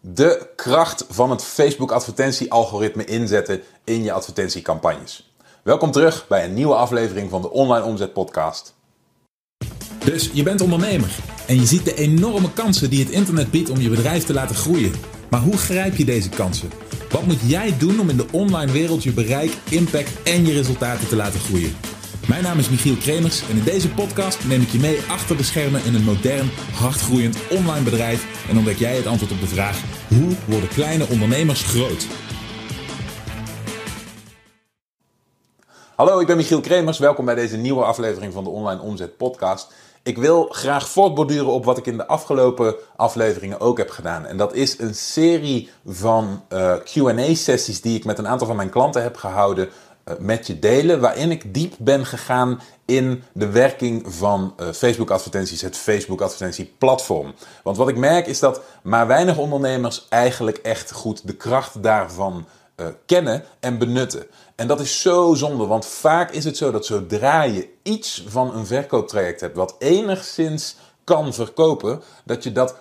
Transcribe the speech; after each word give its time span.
de 0.00 0.48
kracht 0.56 1.04
van 1.08 1.30
het 1.30 1.42
Facebook 1.44 1.92
advertentie-algoritme 1.92 3.04
inzetten 3.04 3.60
in 3.84 4.02
je 4.02 4.12
advertentiecampagnes. 4.12 5.32
Welkom 5.62 5.90
terug 5.90 6.26
bij 6.28 6.44
een 6.44 6.54
nieuwe 6.54 6.74
aflevering 6.74 7.30
van 7.30 7.42
de 7.42 7.50
Online 7.50 7.84
Omzet 7.84 8.12
Podcast. 8.12 8.74
Dus 10.04 10.30
je 10.32 10.42
bent 10.42 10.60
ondernemer 10.60 11.16
en 11.46 11.54
je 11.54 11.66
ziet 11.66 11.84
de 11.84 11.94
enorme 11.94 12.52
kansen 12.52 12.90
die 12.90 13.04
het 13.04 13.12
internet 13.12 13.50
biedt 13.50 13.70
om 13.70 13.80
je 13.80 13.88
bedrijf 13.88 14.24
te 14.24 14.32
laten 14.32 14.56
groeien. 14.56 14.92
Maar 15.30 15.40
hoe 15.40 15.56
grijp 15.56 15.96
je 15.96 16.04
deze 16.04 16.28
kansen? 16.28 16.70
Wat 17.10 17.26
moet 17.26 17.40
jij 17.46 17.78
doen 17.78 18.00
om 18.00 18.10
in 18.10 18.16
de 18.16 18.26
online 18.32 18.72
wereld 18.72 19.02
je 19.02 19.12
bereik, 19.12 19.56
impact 19.70 20.22
en 20.22 20.46
je 20.46 20.52
resultaten 20.52 21.08
te 21.08 21.16
laten 21.16 21.40
groeien? 21.40 21.76
Mijn 22.30 22.42
naam 22.42 22.58
is 22.58 22.70
Michiel 22.70 22.96
Kremers 22.96 23.48
en 23.48 23.56
in 23.56 23.64
deze 23.64 23.90
podcast 23.90 24.44
neem 24.44 24.60
ik 24.60 24.68
je 24.68 24.78
mee 24.78 25.00
achter 25.08 25.36
de 25.36 25.42
schermen 25.42 25.84
in 25.84 25.94
een 25.94 26.04
modern, 26.04 26.50
hardgroeiend 26.74 27.36
online 27.50 27.84
bedrijf 27.84 28.48
en 28.48 28.56
ontdek 28.56 28.76
jij 28.76 28.96
het 28.96 29.06
antwoord 29.06 29.32
op 29.32 29.40
de 29.40 29.46
vraag: 29.46 29.82
hoe 30.08 30.36
worden 30.46 30.68
kleine 30.68 31.06
ondernemers 31.08 31.62
groot? 31.62 32.06
Hallo, 35.96 36.20
ik 36.20 36.26
ben 36.26 36.36
Michiel 36.36 36.60
Kremers. 36.60 36.98
Welkom 36.98 37.24
bij 37.24 37.34
deze 37.34 37.56
nieuwe 37.56 37.84
aflevering 37.84 38.32
van 38.32 38.44
de 38.44 38.50
Online 38.50 38.80
Omzet 38.80 39.16
Podcast. 39.16 39.72
Ik 40.02 40.18
wil 40.18 40.46
graag 40.50 40.88
voortborduren 40.88 41.52
op 41.52 41.64
wat 41.64 41.78
ik 41.78 41.86
in 41.86 41.96
de 41.96 42.06
afgelopen 42.06 42.74
afleveringen 42.96 43.60
ook 43.60 43.78
heb 43.78 43.90
gedaan. 43.90 44.26
En 44.26 44.36
dat 44.36 44.54
is 44.54 44.78
een 44.78 44.94
serie 44.94 45.70
van 45.86 46.42
uh, 46.52 46.74
QA-sessies 46.74 47.80
die 47.80 47.96
ik 47.96 48.04
met 48.04 48.18
een 48.18 48.28
aantal 48.28 48.46
van 48.46 48.56
mijn 48.56 48.70
klanten 48.70 49.02
heb 49.02 49.16
gehouden 49.16 49.68
met 50.18 50.46
je 50.46 50.58
delen. 50.58 51.00
Waarin 51.00 51.30
ik 51.30 51.54
diep 51.54 51.74
ben 51.78 52.06
gegaan 52.06 52.60
in 52.84 53.22
de 53.32 53.48
werking 53.48 54.14
van 54.14 54.54
uh, 54.60 54.68
Facebook 54.72 55.10
advertenties, 55.10 55.62
het 55.62 55.76
Facebook 55.76 56.20
advertentie 56.20 56.74
platform. 56.78 57.34
Want 57.62 57.76
wat 57.76 57.88
ik 57.88 57.96
merk 57.96 58.26
is 58.26 58.38
dat 58.38 58.60
maar 58.82 59.06
weinig 59.06 59.38
ondernemers 59.38 60.06
eigenlijk 60.08 60.56
echt 60.56 60.92
goed 60.92 61.26
de 61.26 61.34
kracht 61.34 61.82
daarvan 61.82 62.46
uh, 62.76 62.86
kennen 63.06 63.44
en 63.60 63.78
benutten. 63.78 64.26
En 64.54 64.66
dat 64.66 64.80
is 64.80 65.00
zo 65.00 65.34
zonde, 65.34 65.66
want 65.66 65.86
vaak 65.86 66.30
is 66.30 66.44
het 66.44 66.56
zo 66.56 66.70
dat 66.70 66.86
zodra 66.86 67.42
je 67.42 67.68
iets 67.82 68.24
van 68.28 68.54
een 68.54 68.66
verkooptraject 68.66 69.40
hebt 69.40 69.56
wat 69.56 69.74
enigszins 69.78 70.76
kan 71.04 71.34
verkopen, 71.34 72.02
dat 72.24 72.42
je 72.44 72.52
dat 72.52 72.74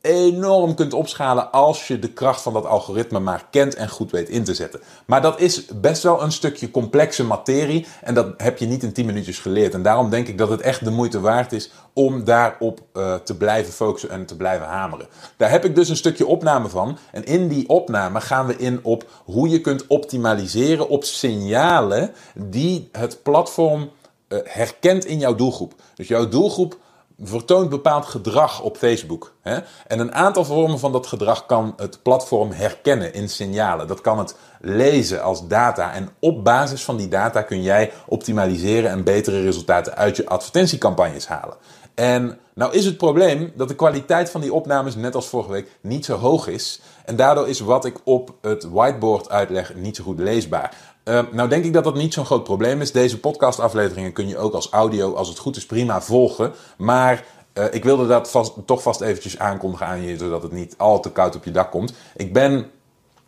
enorm 0.00 0.74
kunt 0.74 0.94
opschalen 0.94 1.52
als 1.52 1.86
je 1.86 1.98
de 1.98 2.12
kracht 2.12 2.42
van 2.42 2.52
dat 2.52 2.66
algoritme 2.66 3.18
maar 3.18 3.46
kent 3.50 3.74
en 3.74 3.88
goed 3.88 4.10
weet 4.10 4.28
in 4.28 4.44
te 4.44 4.54
zetten. 4.54 4.80
Maar 5.06 5.22
dat 5.22 5.40
is 5.40 5.64
best 5.66 6.02
wel 6.02 6.22
een 6.22 6.32
stukje 6.32 6.70
complexe 6.70 7.24
materie 7.24 7.86
en 8.02 8.14
dat 8.14 8.34
heb 8.36 8.58
je 8.58 8.66
niet 8.66 8.82
in 8.82 8.92
10 8.92 9.06
minuutjes 9.06 9.38
geleerd. 9.38 9.74
En 9.74 9.82
daarom 9.82 10.10
denk 10.10 10.28
ik 10.28 10.38
dat 10.38 10.48
het 10.48 10.60
echt 10.60 10.84
de 10.84 10.90
moeite 10.90 11.20
waard 11.20 11.52
is 11.52 11.70
om 11.92 12.24
daarop 12.24 12.80
uh, 12.92 13.14
te 13.14 13.36
blijven 13.36 13.72
focussen 13.72 14.10
en 14.10 14.26
te 14.26 14.36
blijven 14.36 14.66
hameren. 14.66 15.06
Daar 15.36 15.50
heb 15.50 15.64
ik 15.64 15.74
dus 15.74 15.88
een 15.88 15.96
stukje 15.96 16.26
opname 16.26 16.68
van. 16.68 16.98
En 17.12 17.24
in 17.24 17.48
die 17.48 17.68
opname 17.68 18.20
gaan 18.20 18.46
we 18.46 18.56
in 18.56 18.80
op 18.82 19.04
hoe 19.24 19.48
je 19.48 19.60
kunt 19.60 19.86
optimaliseren 19.86 20.88
op 20.88 21.04
signalen 21.04 22.12
die 22.34 22.88
het 22.92 23.22
platform 23.22 23.90
uh, 24.28 24.38
herkent 24.44 25.04
in 25.04 25.18
jouw 25.18 25.34
doelgroep. 25.34 25.74
Dus 25.94 26.08
jouw 26.08 26.28
doelgroep 26.28 26.78
vertoont 27.22 27.68
bepaald 27.68 28.06
gedrag 28.06 28.62
op 28.62 28.76
Facebook. 28.76 29.34
Hè? 29.42 29.58
En 29.86 29.98
een 29.98 30.14
aantal 30.14 30.44
vormen 30.44 30.78
van 30.78 30.92
dat 30.92 31.06
gedrag 31.06 31.46
kan 31.46 31.72
het 31.76 32.02
platform 32.02 32.50
herkennen 32.50 33.14
in 33.14 33.28
signalen. 33.28 33.86
Dat 33.86 34.00
kan 34.00 34.18
het 34.18 34.34
lezen 34.60 35.22
als 35.22 35.46
data. 35.46 35.92
En 35.92 36.08
op 36.18 36.44
basis 36.44 36.84
van 36.84 36.96
die 36.96 37.08
data 37.08 37.42
kun 37.42 37.62
jij 37.62 37.92
optimaliseren 38.06 38.90
en 38.90 39.04
betere 39.04 39.42
resultaten 39.42 39.96
uit 39.96 40.16
je 40.16 40.28
advertentiecampagnes 40.28 41.26
halen. 41.26 41.56
En 41.94 42.38
nou 42.54 42.72
is 42.72 42.84
het 42.84 42.96
probleem 42.96 43.52
dat 43.56 43.68
de 43.68 43.74
kwaliteit 43.74 44.30
van 44.30 44.40
die 44.40 44.52
opnames, 44.52 44.94
net 44.94 45.14
als 45.14 45.28
vorige 45.28 45.50
week, 45.50 45.78
niet 45.80 46.04
zo 46.04 46.16
hoog 46.16 46.46
is. 46.46 46.80
En 47.04 47.16
daardoor 47.16 47.48
is 47.48 47.60
wat 47.60 47.84
ik 47.84 47.96
op 48.04 48.34
het 48.40 48.70
whiteboard 48.70 49.30
uitleg 49.30 49.74
niet 49.74 49.96
zo 49.96 50.04
goed 50.04 50.18
leesbaar. 50.18 50.76
Uh, 51.04 51.20
nou 51.32 51.48
denk 51.48 51.64
ik 51.64 51.72
dat 51.72 51.84
dat 51.84 51.94
niet 51.94 52.14
zo'n 52.14 52.24
groot 52.24 52.44
probleem 52.44 52.80
is. 52.80 52.92
Deze 52.92 53.20
podcastafleveringen 53.20 54.12
kun 54.12 54.28
je 54.28 54.38
ook 54.38 54.54
als 54.54 54.70
audio, 54.70 55.14
als 55.14 55.28
het 55.28 55.38
goed 55.38 55.56
is, 55.56 55.66
prima 55.66 56.00
volgen. 56.02 56.52
Maar 56.76 57.24
uh, 57.54 57.64
ik 57.70 57.84
wilde 57.84 58.06
dat 58.06 58.52
toch 58.66 58.82
vast 58.82 59.00
eventjes 59.00 59.38
aankondigen 59.38 59.86
aan 59.86 60.02
je, 60.02 60.18
zodat 60.18 60.42
het 60.42 60.52
niet 60.52 60.74
al 60.78 61.00
te 61.00 61.10
koud 61.10 61.36
op 61.36 61.44
je 61.44 61.50
dak 61.50 61.70
komt. 61.70 61.92
Ik 62.16 62.32
ben 62.32 62.70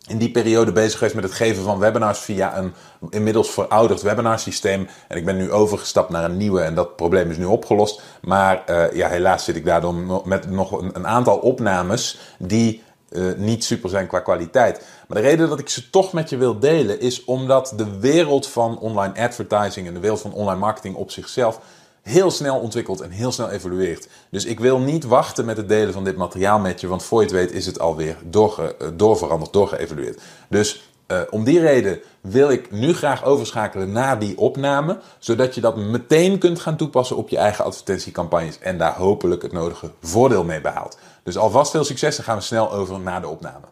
in 0.07 0.17
die 0.17 0.31
periode 0.31 0.71
bezig 0.71 0.97
geweest 0.97 1.15
met 1.15 1.23
het 1.23 1.33
geven 1.33 1.63
van 1.63 1.79
webinars 1.79 2.19
via 2.19 2.57
een 2.57 2.73
inmiddels 3.09 3.49
verouderd 3.49 4.01
webinarsysteem. 4.01 4.87
En 5.07 5.17
ik 5.17 5.25
ben 5.25 5.37
nu 5.37 5.51
overgestapt 5.51 6.09
naar 6.09 6.23
een 6.23 6.37
nieuwe 6.37 6.61
en 6.61 6.75
dat 6.75 6.95
probleem 6.95 7.29
is 7.29 7.37
nu 7.37 7.45
opgelost. 7.45 8.01
Maar 8.21 8.63
uh, 8.69 8.91
ja, 8.91 9.07
helaas 9.07 9.43
zit 9.43 9.55
ik 9.55 9.65
daardoor 9.65 10.21
met 10.25 10.49
nog 10.49 10.71
een 10.71 11.07
aantal 11.07 11.37
opnames 11.37 12.19
die 12.37 12.83
uh, 13.13 13.33
niet 13.37 13.63
super 13.63 13.89
zijn 13.89 14.07
qua 14.07 14.19
kwaliteit. 14.19 14.85
Maar 15.07 15.21
de 15.21 15.27
reden 15.27 15.49
dat 15.49 15.59
ik 15.59 15.69
ze 15.69 15.89
toch 15.89 16.13
met 16.13 16.29
je 16.29 16.37
wil 16.37 16.59
delen 16.59 16.99
is 16.99 17.23
omdat 17.23 17.73
de 17.75 17.99
wereld 17.99 18.47
van 18.47 18.79
online 18.79 19.13
advertising 19.19 19.87
en 19.87 19.93
de 19.93 19.99
wereld 19.99 20.21
van 20.21 20.33
online 20.33 20.59
marketing 20.59 20.95
op 20.95 21.11
zichzelf 21.11 21.59
heel 22.01 22.31
snel 22.31 22.59
ontwikkelt 22.59 23.01
en 23.01 23.09
heel 23.09 23.31
snel 23.31 23.49
evolueert. 23.49 24.07
Dus 24.29 24.45
ik 24.45 24.59
wil 24.59 24.79
niet 24.79 25.03
wachten 25.03 25.45
met 25.45 25.57
het 25.57 25.69
delen 25.69 25.93
van 25.93 26.03
dit 26.03 26.15
materiaal 26.15 26.59
met 26.59 26.81
je, 26.81 26.87
want 26.87 27.03
voor 27.03 27.19
je 27.19 27.25
het 27.25 27.35
weet 27.35 27.51
is 27.51 27.65
het 27.65 27.79
alweer 27.79 28.17
doorge, 28.23 28.75
doorveranderd, 28.95 29.53
doorgeëvolueerd. 29.53 30.21
Dus 30.49 30.92
uh, 31.07 31.21
om 31.29 31.43
die 31.43 31.59
reden 31.59 31.99
wil 32.21 32.49
ik 32.49 32.71
nu 32.71 32.93
graag 32.93 33.23
overschakelen 33.23 33.91
naar 33.91 34.19
die 34.19 34.37
opname, 34.37 34.99
zodat 35.19 35.55
je 35.55 35.61
dat 35.61 35.77
meteen 35.77 36.37
kunt 36.37 36.59
gaan 36.59 36.77
toepassen 36.77 37.15
op 37.15 37.29
je 37.29 37.37
eigen 37.37 37.65
advertentiecampagnes 37.65 38.59
en 38.59 38.77
daar 38.77 38.95
hopelijk 38.95 39.41
het 39.41 39.51
nodige 39.51 39.91
voordeel 40.01 40.43
mee 40.43 40.61
behaalt. 40.61 40.97
Dus 41.23 41.37
alvast 41.37 41.71
veel 41.71 41.83
succes, 41.83 42.15
dan 42.15 42.25
gaan 42.25 42.37
we 42.37 42.43
snel 42.43 42.71
over 42.71 42.99
naar 42.99 43.21
de 43.21 43.27
opname. 43.27 43.65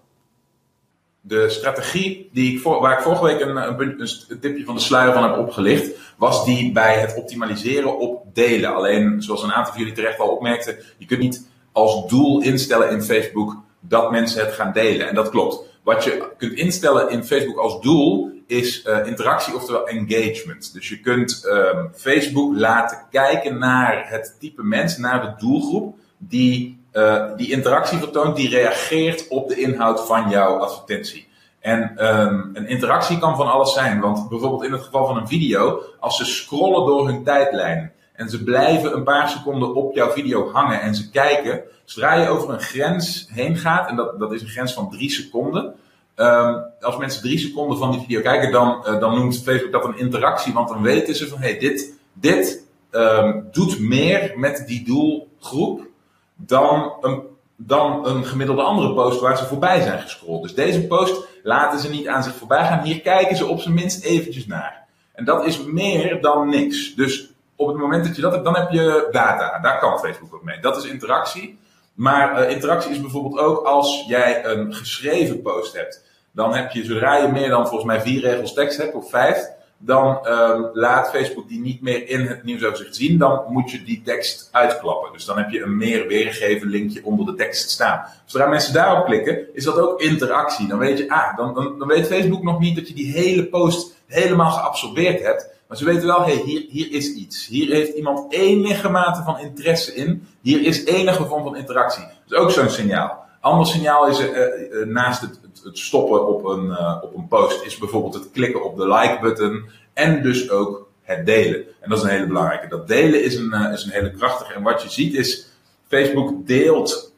De 1.24 1.50
strategie 1.50 2.30
die 2.34 2.58
ik 2.58 2.64
waar 2.64 2.97
ik 2.97 3.03
vorige 3.03 3.24
week 3.24 3.40
een, 3.40 3.56
een, 3.56 4.00
een 4.28 4.40
tipje 4.40 4.66
van 4.66 4.75
de 4.75 4.81
sluier 4.81 5.14
van 5.14 5.24
heb 5.24 5.38
opgelicht, 5.38 5.91
was 6.18 6.46
die 6.46 6.72
bij 6.72 7.00
het 7.00 7.16
optimaliseren 7.16 8.00
op 8.00 8.24
delen. 8.34 8.75
Alleen, 8.75 9.22
zoals 9.22 9.44
een 9.44 9.52
aantal 9.52 9.72
van 9.74 9.81
jullie 9.81 9.96
terecht 9.96 10.20
al 10.20 10.28
opmerkten, 10.28 10.78
je 10.97 11.06
kunt 11.06 11.20
niet 11.20 11.47
als 11.72 12.08
doel 12.08 12.41
instellen 12.41 12.90
in 12.90 13.02
Facebook 13.02 13.56
dat 13.80 14.12
mensen 14.12 14.46
het 14.46 14.53
gaan 14.53 14.72
delen. 14.74 15.08
En 15.08 15.16
dat 15.16 15.30
klopt. 15.30 15.70
Wat 15.84 16.03
je 16.03 16.30
kunt 16.38 16.53
instellen 16.53 17.09
in 17.09 17.24
Facebook 17.24 17.58
als 17.58 17.81
doel 17.81 18.31
is 18.47 18.86
uh, 18.86 19.06
interactie, 19.06 19.56
oftewel 19.56 19.88
engagement. 19.88 20.74
Dus 20.74 20.90
je 20.90 21.00
kunt 21.00 21.46
um, 21.46 21.92
Facebook 21.96 22.56
laten 22.56 23.06
kijken 23.09 23.58
naar 23.58 24.09
het 24.09 24.36
type 24.40 24.64
mens, 24.64 24.97
naar 24.97 25.22
de 25.22 25.46
doelgroep 25.46 25.96
die 26.18 26.80
uh, 26.94 27.25
die 27.38 27.52
interactie 27.52 27.97
vertoont, 27.97 28.36
die 28.36 28.50
reageert 28.50 29.28
op 29.28 29.50
de 29.50 29.56
inhoud 29.56 30.06
van 30.06 30.30
jouw 30.30 30.58
advertentie. 30.58 31.28
En 31.59 32.08
um, 32.09 32.50
een 32.53 32.68
interactie 32.68 33.18
kan 33.18 33.36
van 33.36 33.52
alles 33.52 33.74
zijn. 33.74 34.00
Want 34.00 34.30
bijvoorbeeld 34.30 34.64
in 34.64 34.72
het 34.72 34.81
geval 34.81 35.08
van 35.08 35.18
een 35.18 35.28
video, 35.28 35.81
als 36.00 36.18
ze 36.18 36.25
scrollen 36.25 36.86
door 36.86 37.08
hun 37.08 37.24
tijdlijn 37.24 37.91
en 38.22 38.30
ze 38.30 38.44
blijven 38.44 38.96
een 38.96 39.04
paar 39.04 39.30
seconden 39.30 39.76
op 39.76 39.96
jouw 39.96 40.12
video 40.12 40.52
hangen 40.52 40.82
en 40.82 40.96
ze 40.96 41.09
kijken, 41.09 41.62
zodra 41.86 42.14
je 42.14 42.28
over 42.28 42.50
een 42.50 42.62
grens 42.62 43.28
heen 43.30 43.58
gaat, 43.58 43.90
en 43.90 43.96
dat, 43.96 44.20
dat 44.20 44.34
is 44.34 44.42
een 44.42 44.48
grens 44.48 44.74
van 44.74 44.90
drie 44.90 45.09
seconden. 45.09 45.74
Um, 46.16 46.64
als 46.82 46.98
mensen 46.98 47.22
drie 47.22 47.38
seconden 47.38 47.78
van 47.78 47.92
die 47.92 48.00
video 48.00 48.22
kijken, 48.22 48.52
dan, 48.52 48.84
uh, 48.88 49.00
dan 49.00 49.16
noemt 49.16 49.44
Facebook 49.44 49.72
dat 49.72 49.86
een 49.86 49.98
interactie, 49.98 50.54
want 50.54 50.70
dan 50.70 50.82
weten 50.82 51.16
ze 51.16 51.28
van 51.28 51.40
hé, 51.40 51.50
hey, 51.50 51.59
dit, 51.59 51.94
dit 52.14 52.66
um, 52.92 53.48
doet 53.52 53.80
meer 53.80 54.34
met 54.36 54.64
die 54.68 54.86
doelgroep 54.86 55.88
dan 56.36 56.94
een, 57.02 57.22
dan 57.56 58.08
een 58.08 58.26
gemiddelde 58.26 58.62
andere 58.62 58.94
post 58.94 59.20
waar 59.20 59.38
ze 59.38 59.46
voorbij 59.46 59.82
zijn 59.82 60.02
gescrolld. 60.02 60.44
Dus 60.44 60.56
deze 60.56 60.88
post 60.88 61.28
laten 61.44 61.80
ze 61.80 61.90
niet 61.90 62.08
aan 62.08 62.24
zich 62.24 62.36
voorbij 62.36 62.66
gaan. 62.66 62.84
Hier 62.84 63.02
kijken 63.02 63.36
ze 63.36 63.46
op 63.46 63.59
zijn 63.59 63.74
minst 63.74 64.03
eventjes 64.03 64.46
naar. 64.46 64.88
En 65.14 65.26
dat 65.26 65.46
is 65.46 65.64
meer 65.64 66.22
dan 66.22 66.50
niks. 66.50 66.96
Dus 66.96 67.31
op 67.62 67.68
het 67.68 67.78
moment 67.78 68.06
dat 68.06 68.16
je 68.16 68.22
dat 68.22 68.32
hebt, 68.32 68.44
dan 68.44 68.56
heb 68.56 68.72
je 68.72 69.08
data. 69.12 69.60
Daar 69.60 69.80
kan 69.80 70.00
Facebook 70.00 70.34
ook 70.34 70.44
mee. 70.44 70.60
Dat 70.60 70.78
is 70.78 70.86
interactie. 70.86 71.60
Maar 71.94 72.42
uh, 72.42 72.50
interactie 72.50 72.92
is 72.92 73.02
bijvoorbeeld 73.02 73.40
ook 73.40 73.66
als 73.66 74.06
jij 74.08 74.46
een 74.46 74.74
geschreven 74.74 75.41
post 75.41 75.76
hebt. 75.76 76.03
Dan 76.32 76.56
heb 76.56 76.72
je, 76.72 76.85
zodra 76.85 77.18
je 77.18 77.28
meer 77.28 77.50
dan 77.50 77.68
volgens 77.68 77.85
mij 77.85 78.02
vier 78.02 78.22
regels 78.22 78.53
tekst 78.53 78.78
hebt, 78.78 78.96
of 78.96 79.09
vijf, 79.09 79.50
dan 79.78 80.28
um, 80.28 80.70
laat 80.74 81.09
Facebook 81.09 81.47
die 81.47 81.59
niet 81.59 81.82
meer 81.82 82.09
in 82.09 82.26
het 82.26 82.44
nieuwsoverzicht 82.44 82.96
zien. 82.96 83.18
Dan 83.18 83.44
moet 83.47 83.72
je 83.72 83.84
die 83.84 84.02
tekst 84.06 84.50
uitklappen. 84.52 85.12
Dus 85.14 85.26
dan 85.26 85.38
heb 85.38 85.50
je 85.50 85.62
een 85.62 85.78
meer 85.78 86.08
weergegeven 86.08 86.68
linkje 86.68 87.06
onder 87.06 87.26
de 87.26 87.35
tekst 87.35 87.70
staan. 87.70 88.06
Zodra 88.26 88.47
mensen 88.47 88.74
daarop 88.74 89.06
klikken, 89.06 89.56
is 89.56 89.64
dat 89.64 89.80
ook 89.80 90.02
interactie. 90.02 90.68
Dan 90.68 90.80
weet 90.80 90.97
je, 90.97 91.09
ah, 91.09 91.38
dan, 91.38 91.53
dan, 91.53 91.80
dan 91.80 91.88
weet 91.88 92.08
Facebook 92.08 92.44
nog 92.44 92.59
niet 92.59 92.76
dat 92.76 92.88
je 92.88 92.94
die 92.94 93.12
hele 93.12 93.46
post 93.46 93.96
helemaal 94.08 94.52
geabsorbeerd 94.52 95.22
hebt. 95.24 95.51
Maar 95.72 95.79
ze 95.79 95.85
weten 95.85 96.08
wel, 96.08 96.23
hé, 96.23 96.34
hey, 96.34 96.44
hier, 96.46 96.66
hier 96.70 96.91
is 96.91 97.14
iets. 97.14 97.47
Hier 97.47 97.73
heeft 97.73 97.96
iemand 97.96 98.34
enige 98.34 98.90
mate 98.90 99.23
van 99.23 99.40
interesse 99.40 99.96
in. 99.96 100.28
Hier 100.41 100.66
is 100.66 100.85
enige 100.85 101.26
vorm 101.26 101.44
van 101.44 101.56
interactie. 101.56 102.03
Dat 102.03 102.38
is 102.38 102.38
ook 102.38 102.52
zo'n 102.52 102.70
signaal. 102.70 103.26
Ander 103.40 103.68
signaal 103.68 104.08
is 104.08 104.20
uh, 104.20 104.29
uh, 104.29 104.85
naast 104.85 105.22
het, 105.22 105.40
het, 105.64 105.78
stoppen 105.78 106.28
op 106.28 106.46
een, 106.46 106.66
uh, 106.66 106.97
op 107.02 107.16
een 107.16 107.28
post, 107.28 107.66
is 107.66 107.78
bijvoorbeeld 107.78 108.14
het 108.14 108.32
klikken 108.32 108.64
op 108.64 108.78
de 108.78 108.88
like-button 108.88 109.70
en 109.94 110.22
dus 110.22 110.50
ook 110.50 110.90
het 111.02 111.26
delen. 111.26 111.66
En 111.79 111.90
dat 111.90 111.97
is 111.97 112.03
een 112.03 112.09
hele 112.09 112.28
belangrijke. 112.28 112.68
Dat 112.68 112.88
delen 112.88 113.23
is 113.23 113.35
een, 113.35 113.53
is 113.53 113.84
een 113.84 113.91
hele 113.91 114.12
krachtige. 114.12 114.53
En 114.53 114.64
wat 114.64 114.82
je 114.82 114.90
ziet 114.90 115.14
is, 115.14 115.47
Facebook 115.88 116.47
deelt 116.47 117.14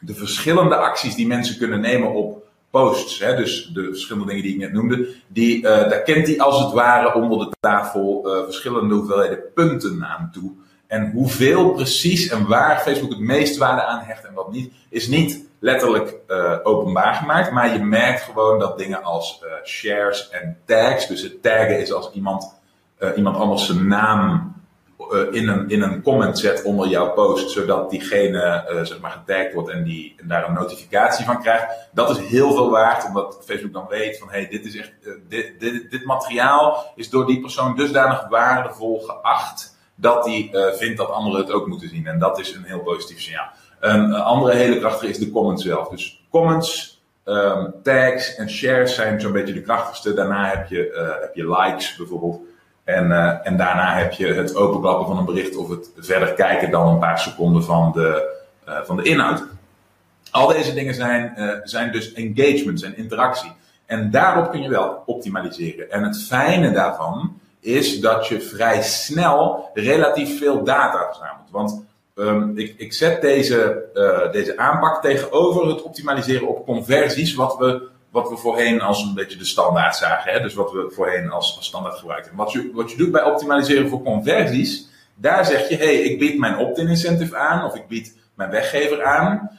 de 0.00 0.14
verschillende 0.14 0.76
acties 0.76 1.14
die 1.14 1.26
mensen 1.26 1.58
kunnen 1.58 1.80
nemen 1.80 2.12
op 2.12 2.39
posts. 2.70 3.18
Hè, 3.18 3.36
dus 3.36 3.70
de 3.74 3.84
verschillende 3.84 4.26
dingen 4.26 4.42
die 4.42 4.52
ik 4.52 4.60
net 4.60 4.72
noemde. 4.72 5.08
Die, 5.28 5.62
daar 5.62 6.02
kent 6.02 6.26
hij 6.26 6.40
als 6.40 6.64
het 6.64 6.72
ware 6.72 7.14
onder 7.14 7.38
de 7.38 7.56
tafel 7.60 8.28
verschillende 8.44 8.94
hoeveelheden 8.94 9.52
punten 9.54 10.04
aan 10.04 10.30
toe. 10.32 10.52
En 10.90 11.10
hoeveel 11.10 11.72
precies 11.72 12.28
en 12.28 12.46
waar 12.46 12.80
Facebook 12.80 13.10
het 13.10 13.18
meest 13.18 13.56
waarde 13.56 13.82
aan 13.84 14.04
hecht 14.04 14.24
en 14.24 14.34
wat 14.34 14.52
niet, 14.52 14.72
is 14.88 15.08
niet 15.08 15.44
letterlijk 15.58 16.14
uh, 16.28 16.56
openbaar 16.62 17.14
gemaakt. 17.14 17.50
Maar 17.50 17.72
je 17.72 17.84
merkt 17.84 18.22
gewoon 18.22 18.58
dat 18.58 18.78
dingen 18.78 19.02
als 19.02 19.42
uh, 19.44 19.52
shares 19.64 20.28
en 20.28 20.58
tags, 20.64 21.06
dus 21.06 21.22
het 21.22 21.42
taggen 21.42 21.80
is 21.80 21.92
als 21.92 22.10
iemand, 22.12 22.54
uh, 22.98 23.08
iemand 23.16 23.36
anders 23.36 23.66
zijn 23.66 23.86
naam 23.86 24.54
in, 25.30 25.48
een, 25.48 25.68
in 25.68 25.82
een 25.82 26.02
comment 26.02 26.38
zet 26.38 26.62
onder 26.62 26.88
jouw 26.88 27.12
post, 27.12 27.50
zodat 27.50 27.90
diegene 27.90 28.64
zeg 28.82 29.00
maar 29.00 29.10
getagd 29.10 29.54
wordt 29.54 29.68
en, 29.68 29.84
die, 29.84 30.14
daar 30.22 30.48
een 30.48 30.54
notificatie 30.54 31.24
van 31.24 31.42
krijgt. 31.42 31.66
Dat 31.92 32.10
is 32.10 32.18
heel 32.18 32.52
veel 32.52 32.70
waard, 32.70 33.06
omdat 33.06 33.38
Facebook 33.44 33.72
dan 33.72 33.86
weet 33.88 34.18
van 34.18 34.30
hey, 34.30 34.48
dit 34.48 34.64
is 34.64 34.76
echt, 34.76 34.92
dit, 35.28 35.60
dit, 35.60 35.90
dit 35.90 36.04
materiaal 36.04 36.92
is 36.94 37.10
door 37.10 37.26
die 37.26 37.40
persoon 37.40 37.76
dusdanig 37.76 38.28
waardevol 38.28 39.00
geacht 39.00 39.78
dat 39.94 40.24
hij 40.24 40.50
vindt 40.76 40.98
dat 40.98 41.10
anderen 41.10 41.40
het 41.40 41.52
ook 41.52 41.66
moeten 41.66 41.88
zien. 41.88 42.06
En 42.06 42.18
dat 42.18 42.38
is 42.38 42.54
een 42.54 42.64
heel 42.64 42.80
positief 42.80 43.20
signaal. 43.20 43.50
Een 43.80 44.14
andere 44.14 44.56
hele 44.56 44.78
krachtige 44.78 45.10
is 45.10 45.18
de 45.18 45.30
comments 45.30 45.64
zelf. 45.64 45.88
Dus 45.88 46.24
comments, 46.30 47.02
um, 47.24 47.74
tags 47.82 48.34
en 48.34 48.50
shares 48.50 48.94
zijn 48.94 49.20
zo'n 49.20 49.32
beetje 49.32 49.54
de 49.54 49.62
krachtigste. 49.62 50.14
Daarna 50.14 50.48
heb 50.48 50.68
je, 50.68 51.16
heb 51.20 51.34
je 51.34 51.50
likes 51.50 51.96
bijvoorbeeld. 51.96 52.40
En, 52.94 53.06
uh, 53.06 53.46
en 53.46 53.56
daarna 53.56 53.94
heb 53.94 54.12
je 54.12 54.26
het 54.26 54.54
openklappen 54.54 55.06
van 55.06 55.18
een 55.18 55.24
bericht 55.24 55.56
of 55.56 55.68
het 55.68 55.90
verder 55.98 56.32
kijken 56.32 56.70
dan 56.70 56.88
een 56.88 56.98
paar 56.98 57.18
seconden 57.18 57.64
van 57.64 57.92
de, 57.92 58.38
uh, 58.68 58.74
van 58.84 58.96
de 58.96 59.02
inhoud. 59.02 59.42
Al 60.30 60.46
deze 60.46 60.74
dingen 60.74 60.94
zijn, 60.94 61.32
zijn 61.64 61.92
dus 61.92 62.12
engagement, 62.12 62.80
zijn 62.80 62.96
interactie. 62.96 63.52
En 63.86 64.10
daarop 64.10 64.50
kun 64.50 64.62
je 64.62 64.68
wel 64.68 65.02
optimaliseren. 65.06 65.90
En 65.90 66.02
het 66.02 66.22
fijne 66.22 66.72
daarvan 66.72 67.40
is 67.60 68.00
dat 68.00 68.26
je 68.26 68.40
vrij 68.40 68.82
snel 68.82 69.70
relatief 69.74 70.38
veel 70.38 70.64
data 70.64 71.06
verzamelt. 71.06 71.50
Want 71.50 71.88
Um, 72.14 72.58
ik, 72.58 72.74
ik, 72.76 72.92
zet 72.92 73.20
deze, 73.20 73.84
deze 74.32 74.56
aanpak 74.56 75.02
tegenover 75.02 75.68
het 75.68 75.82
optimaliseren 75.82 76.48
op 76.48 76.66
conversies, 76.66 77.34
wat 77.34 77.56
we, 77.58 77.88
wat 78.10 78.28
we 78.28 78.36
voorheen 78.36 78.80
als 78.80 79.02
een 79.02 79.14
beetje 79.14 79.38
de 79.38 79.44
standaard 79.44 79.96
zagen. 79.96 80.32
Hè? 80.32 80.40
Dus 80.40 80.54
wat 80.54 80.72
we 80.72 80.92
voorheen 80.94 81.30
als, 81.30 81.56
als 81.56 81.66
standaard 81.66 81.98
gebruikten. 81.98 82.36
Wat 82.36 82.52
je, 82.52 82.70
wat 82.74 82.90
je 82.90 82.96
doet 82.96 83.12
bij 83.12 83.22
optimaliseren 83.22 83.88
voor 83.88 84.02
conversies, 84.02 84.88
daar 85.14 85.44
zeg 85.44 85.68
je, 85.68 85.76
hey, 85.76 85.94
ik 85.94 86.18
bied 86.18 86.38
mijn 86.38 86.58
opt-in 86.58 86.88
incentive 86.88 87.36
aan, 87.36 87.64
of 87.64 87.74
ik 87.74 87.88
bied 87.88 88.18
mijn 88.34 88.50
weggever 88.50 89.04
aan 89.04 89.58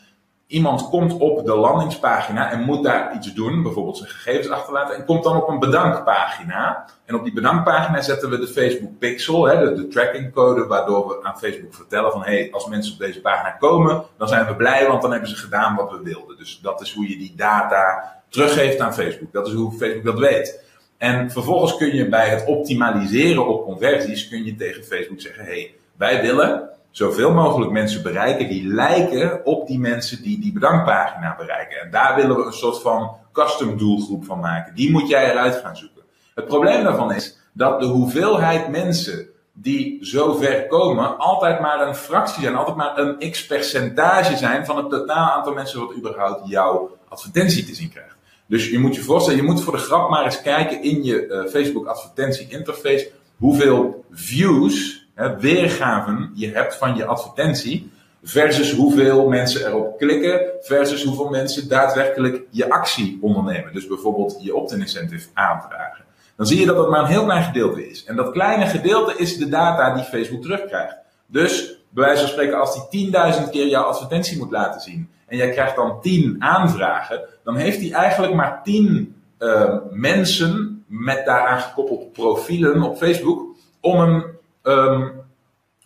iemand 0.52 0.90
komt 0.90 1.18
op 1.18 1.46
de 1.46 1.56
landingspagina 1.56 2.52
en 2.52 2.62
moet 2.62 2.84
daar 2.84 3.16
iets 3.16 3.34
doen, 3.34 3.64
bijvoorbeeld 3.64 3.98
zijn 3.98 4.10
gegevens 4.10 4.50
achterlaten, 4.50 4.96
en 4.96 5.06
komt 5.06 5.24
dan 5.24 5.42
op 5.42 5.50
een 5.50 5.60
bedankpagina. 5.60 6.86
En 7.06 7.16
op 7.16 7.24
die 7.24 7.34
bedankpagina 7.34 8.02
zetten 8.02 8.30
we 8.30 8.40
de 8.40 8.48
Facebook 8.48 9.00
Pixel, 9.00 9.48
hè, 9.48 9.60
de, 9.60 9.74
de 9.74 9.88
trackingcode, 9.88 10.66
waardoor 10.66 11.08
we 11.08 11.24
aan 11.24 11.38
Facebook 11.38 11.74
vertellen 11.74 12.12
van, 12.12 12.24
hé, 12.24 12.32
hey, 12.32 12.52
als 12.52 12.68
mensen 12.68 12.94
op 12.94 13.00
deze 13.00 13.22
pagina 13.22 13.52
komen, 13.52 14.04
dan 14.18 14.28
zijn 14.28 14.46
we 14.46 14.56
blij, 14.56 14.88
want 14.88 15.02
dan 15.02 15.12
hebben 15.12 15.30
ze 15.30 15.36
gedaan 15.36 15.76
wat 15.76 15.92
we 15.92 16.02
wilden. 16.04 16.38
Dus 16.38 16.60
dat 16.62 16.82
is 16.82 16.94
hoe 16.94 17.10
je 17.10 17.18
die 17.18 17.34
data 17.36 18.21
teruggeeft 18.32 18.80
aan 18.80 18.94
Facebook. 18.94 19.34
Dat 19.34 19.48
is 19.48 19.54
hoe 19.54 19.72
Facebook 19.72 20.04
dat 20.04 20.20
weet. 20.20 20.64
En 20.98 21.32
vervolgens 21.32 21.78
kun 21.78 21.96
je 21.96 22.10
bij 22.10 22.30
het 22.30 22.46
optimaliseren 22.46 23.48
op 23.48 23.66
conversies, 23.66 24.30
kun 24.30 24.44
je 24.44 24.56
tegen 24.56 24.84
Facebook 24.84 25.22
zeggen, 25.22 25.44
hey, 25.44 25.76
wij 25.98 26.22
willen 26.22 26.70
zoveel 26.92 27.34
mogelijk 27.34 27.72
mensen 27.72 28.04
bereiken 28.04 28.48
die 28.48 28.68
lijken 28.68 29.46
op 29.46 29.68
die 29.68 29.80
mensen 29.80 30.24
die 30.24 30.40
die 30.40 30.54
bedankpagina 30.54 31.36
bereiken. 31.38 31.82
En 31.82 31.92
daar 31.92 32.16
willen 32.16 32.36
we 32.36 32.46
een 32.46 32.54
soort 32.54 32.82
van 32.82 33.16
custom 33.34 33.78
doelgroep 33.78 34.26
van 34.26 34.40
maken. 34.40 34.76
Die 34.76 34.92
moet 34.92 35.08
jij 35.08 35.32
eruit 35.32 35.56
gaan 35.56 35.78
zoeken. 35.78 36.02
Het 36.36 36.46
probleem 36.46 36.84
daarvan 36.84 37.14
is 37.14 37.40
dat 37.54 37.80
de 37.80 37.86
hoeveelheid 37.86 38.70
mensen 38.70 39.30
die 39.54 40.06
zo 40.06 40.34
ver 40.34 40.68
komen 40.68 41.18
altijd 41.18 41.60
maar 41.60 41.88
een 41.88 41.96
fractie 41.96 42.42
zijn, 42.42 42.56
altijd 42.56 42.78
maar 42.78 42.98
een 42.98 43.32
x 43.32 43.46
percentage 43.46 44.38
zijn 44.38 44.66
van 44.66 44.78
het 44.78 44.90
totaal 44.90 45.32
aantal 45.32 45.54
mensen 45.54 45.80
wat 45.80 45.96
überhaupt 45.96 46.50
jouw 46.50 46.98
advertentie 47.08 47.66
te 47.66 47.76
zien 47.76 47.90
krijgt. 47.90 48.16
Dus 48.52 48.70
je 48.70 48.80
moet 48.80 48.96
je 48.96 49.02
voorstellen, 49.02 49.40
je 49.40 49.46
moet 49.46 49.62
voor 49.62 49.74
de 49.74 49.80
grap 49.80 50.10
maar 50.10 50.26
eens 50.26 50.42
kijken 50.42 50.84
in 50.84 51.04
je 51.04 51.28
uh, 51.28 51.52
Facebook 51.52 51.86
advertentie 51.86 52.48
interface 52.50 53.12
hoeveel 53.38 54.06
views 54.12 55.08
hè, 55.14 55.40
weergaven 55.40 56.32
je 56.34 56.52
hebt 56.52 56.76
van 56.76 56.96
je 56.96 57.06
advertentie. 57.06 57.92
Versus 58.24 58.74
hoeveel 58.74 59.28
mensen 59.28 59.66
erop 59.66 59.98
klikken, 59.98 60.42
versus 60.62 61.04
hoeveel 61.04 61.30
mensen 61.30 61.68
daadwerkelijk 61.70 62.44
je 62.50 62.70
actie 62.70 63.18
ondernemen. 63.22 63.74
Dus 63.74 63.88
bijvoorbeeld 63.88 64.38
je 64.42 64.56
opt-in 64.56 64.80
incentive 64.80 65.28
aanvragen. 65.34 66.06
Dan 66.36 66.46
zie 66.46 66.60
je 66.60 66.66
dat 66.66 66.76
dat 66.76 66.90
maar 66.90 67.00
een 67.00 67.06
heel 67.06 67.24
klein 67.24 67.44
gedeelte 67.44 67.90
is. 67.90 68.04
En 68.04 68.16
dat 68.16 68.32
kleine 68.32 68.66
gedeelte 68.66 69.14
is 69.18 69.38
de 69.38 69.50
data 69.50 69.96
die 69.96 70.04
Facebook 70.04 70.42
terugkrijgt. 70.42 70.96
Dus 71.26 71.84
bij 71.90 72.04
wijze 72.06 72.22
van 72.22 72.30
spreken, 72.30 72.60
als 72.60 72.90
die 72.90 73.12
10.000 73.12 73.50
keer 73.52 73.68
jouw 73.68 73.84
advertentie 73.84 74.38
moet 74.38 74.52
laten 74.52 74.82
zien 74.82 75.10
en 75.28 75.38
jij 75.38 75.50
krijgt 75.50 75.76
dan 75.76 76.02
10 76.02 76.36
aanvragen, 76.40 77.22
dan 77.44 77.56
heeft 77.56 77.80
hij 77.80 77.92
eigenlijk 77.92 78.34
maar 78.34 78.64
10 78.64 79.16
uh, 79.40 79.62
eh, 79.62 79.76
mensen 79.92 80.84
met 80.88 81.26
daaraan 81.26 81.60
gekoppeld 81.60 82.12
profielen 82.12 82.82
op 82.82 82.98
Facebook 82.98 83.56
om 83.80 84.00
een 84.00 84.24
um, 84.64 85.22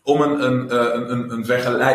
om 0.06 0.22
een, 0.22 0.44
een, 0.44 0.70
eh, 0.70 0.78
een, 0.78 1.12
een, 1.12 1.52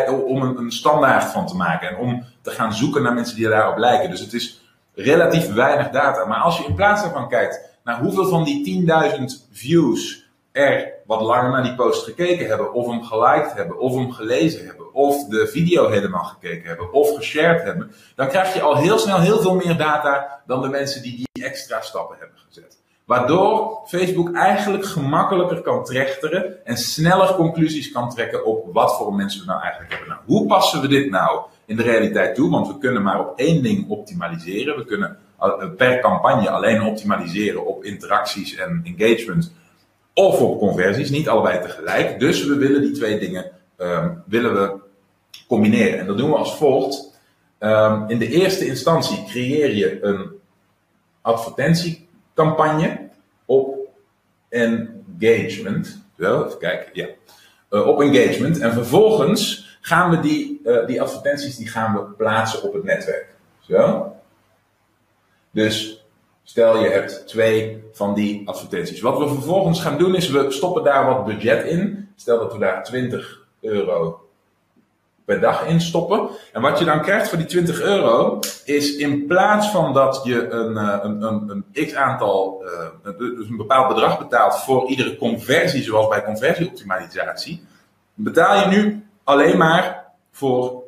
een, 0.07 0.13
om 0.13 0.41
een, 0.41 0.57
een 0.57 0.71
standaard 0.71 1.23
van 1.23 1.47
te 1.47 1.55
maken. 1.55 1.89
En 1.89 1.97
om 1.97 2.25
te 2.41 2.51
gaan 2.51 2.73
zoeken 2.73 3.03
naar 3.03 3.13
mensen 3.13 3.35
die 3.35 3.47
daarop 3.47 3.77
lijken. 3.77 4.09
Dus 4.09 4.19
het 4.19 4.33
is 4.33 4.61
relatief 4.93 5.53
weinig 5.53 5.89
data. 5.89 6.25
Maar 6.25 6.39
als 6.39 6.57
je 6.57 6.65
in 6.65 6.75
plaats 6.75 7.01
daarvan 7.01 7.29
kijkt 7.29 7.59
naar 7.83 7.99
hoeveel 7.99 8.25
van 8.25 8.43
die 8.43 8.85
10.000 9.17 9.23
views 9.51 10.29
er 10.51 10.93
wat 11.05 11.21
langer 11.21 11.51
naar 11.51 11.63
die 11.63 11.75
post 11.75 12.03
gekeken 12.03 12.47
hebben, 12.47 12.73
of 12.73 12.87
hem 12.87 13.03
geliked 13.03 13.53
hebben, 13.53 13.79
of 13.79 13.95
hem 13.95 14.11
gelezen 14.11 14.65
hebben, 14.65 14.80
of 14.93 15.25
de 15.25 15.47
video 15.47 15.89
helemaal 15.89 16.23
gekeken 16.23 16.67
hebben, 16.67 16.93
of 16.93 17.15
geshared 17.15 17.63
hebben, 17.63 17.91
dan 18.15 18.27
krijg 18.27 18.53
je 18.53 18.61
al 18.61 18.75
heel 18.75 18.99
snel 18.99 19.19
heel 19.19 19.41
veel 19.41 19.55
meer 19.55 19.77
data 19.77 20.41
dan 20.45 20.61
de 20.61 20.67
mensen 20.67 21.01
die 21.01 21.15
die 21.31 21.45
extra 21.45 21.81
stappen 21.81 22.17
hebben 22.19 22.37
gezet. 22.47 22.79
Waardoor 23.05 23.81
Facebook 23.85 24.35
eigenlijk 24.35 24.85
gemakkelijker 24.85 25.61
kan 25.61 25.83
trechteren 25.83 26.65
en 26.65 26.77
sneller 26.77 27.35
conclusies 27.35 27.91
kan 27.91 28.09
trekken 28.09 28.45
op 28.45 28.73
wat 28.73 28.97
voor 28.97 29.13
mensen 29.13 29.39
we 29.39 29.45
nou 29.45 29.61
eigenlijk 29.61 29.91
hebben. 29.91 30.09
Nou, 30.09 30.21
hoe 30.25 30.47
passen 30.47 30.81
we 30.81 30.87
dit 30.87 31.09
nou 31.09 31.41
in 31.65 31.75
de 31.75 31.83
realiteit 31.83 32.35
toe? 32.35 32.49
Want 32.49 32.67
we 32.67 32.77
kunnen 32.77 33.01
maar 33.01 33.19
op 33.19 33.39
één 33.39 33.63
ding 33.63 33.89
optimaliseren. 33.89 34.77
We 34.77 34.85
kunnen 34.85 35.17
eh, 35.39 35.53
per 35.77 35.99
campagne 35.99 36.49
alleen 36.49 36.81
optimaliseren 36.81 37.65
op 37.65 37.83
interacties 37.83 38.55
en 38.55 38.81
engagement 38.83 39.51
of 40.13 40.41
op 40.41 40.59
conversies, 40.59 41.09
niet 41.09 41.29
allebei 41.29 41.61
tegelijk. 41.61 42.19
Dus 42.19 42.45
we 42.45 42.55
willen 42.55 42.81
die 42.81 42.91
twee 42.91 43.19
dingen 43.19 43.51
um, 43.77 44.23
willen 44.25 44.53
we 44.53 44.80
combineren. 45.51 45.99
En 45.99 46.07
dat 46.07 46.17
doen 46.17 46.29
we 46.29 46.35
als 46.35 46.55
volgt. 46.55 47.19
Um, 47.59 48.09
in 48.09 48.19
de 48.19 48.27
eerste 48.27 48.65
instantie 48.65 49.23
creëer 49.23 49.75
je 49.75 50.03
een 50.03 50.31
advertentie 51.21 52.07
campagne 52.33 53.09
op 53.45 53.77
engagement. 54.49 56.03
Zo, 56.19 56.45
even 56.45 56.57
kijken, 56.57 56.89
ja. 56.93 57.07
Uh, 57.69 57.87
op 57.87 58.01
engagement. 58.01 58.59
En 58.59 58.73
vervolgens 58.73 59.69
gaan 59.81 60.09
we 60.09 60.19
die, 60.19 60.61
uh, 60.63 60.85
die 60.85 61.01
advertenties 61.01 61.55
die 61.55 61.67
gaan 61.67 61.93
we 61.93 62.01
plaatsen 62.01 62.63
op 62.63 62.73
het 62.73 62.83
netwerk. 62.83 63.35
Zo. 63.59 64.11
Dus 65.51 66.05
stel 66.43 66.79
je 66.79 66.89
hebt 66.89 67.27
twee 67.27 67.83
van 67.93 68.13
die 68.13 68.47
advertenties. 68.47 69.01
Wat 69.01 69.17
we 69.17 69.27
vervolgens 69.27 69.81
gaan 69.81 69.97
doen 69.97 70.15
is 70.15 70.29
we 70.29 70.51
stoppen 70.51 70.83
daar 70.83 71.05
wat 71.05 71.25
budget 71.25 71.65
in. 71.65 72.09
Stel 72.15 72.39
dat 72.39 72.53
we 72.53 72.59
daar 72.59 72.83
20 72.83 73.47
euro 73.61 74.21
per 75.25 75.39
dag 75.39 75.65
instoppen. 75.65 76.29
En 76.53 76.61
wat 76.61 76.79
je 76.79 76.85
dan 76.85 77.01
krijgt 77.01 77.29
voor 77.29 77.37
die 77.37 77.47
20 77.47 77.81
euro 77.81 78.39
is 78.65 78.95
in 78.95 79.25
plaats 79.25 79.67
van 79.69 79.93
dat 79.93 80.21
je 80.23 80.49
een, 80.49 80.77
eh, 80.77 80.97
een, 81.01 81.21
een, 81.21 81.63
een 81.73 81.85
x 81.85 81.93
aantal, 81.93 82.63
uh, 83.03 83.17
dus 83.17 83.49
een 83.49 83.57
bepaald 83.57 83.87
bedrag 83.87 84.19
betaalt 84.19 84.59
voor 84.59 84.87
iedere 84.87 85.15
conversie, 85.17 85.83
zoals 85.83 86.07
bij 86.07 86.23
conversieoptimalisatie, 86.23 87.65
betaal 88.13 88.59
je 88.59 88.75
nu 88.75 89.05
alleen 89.23 89.57
maar 89.57 90.05
voor, 90.31 90.83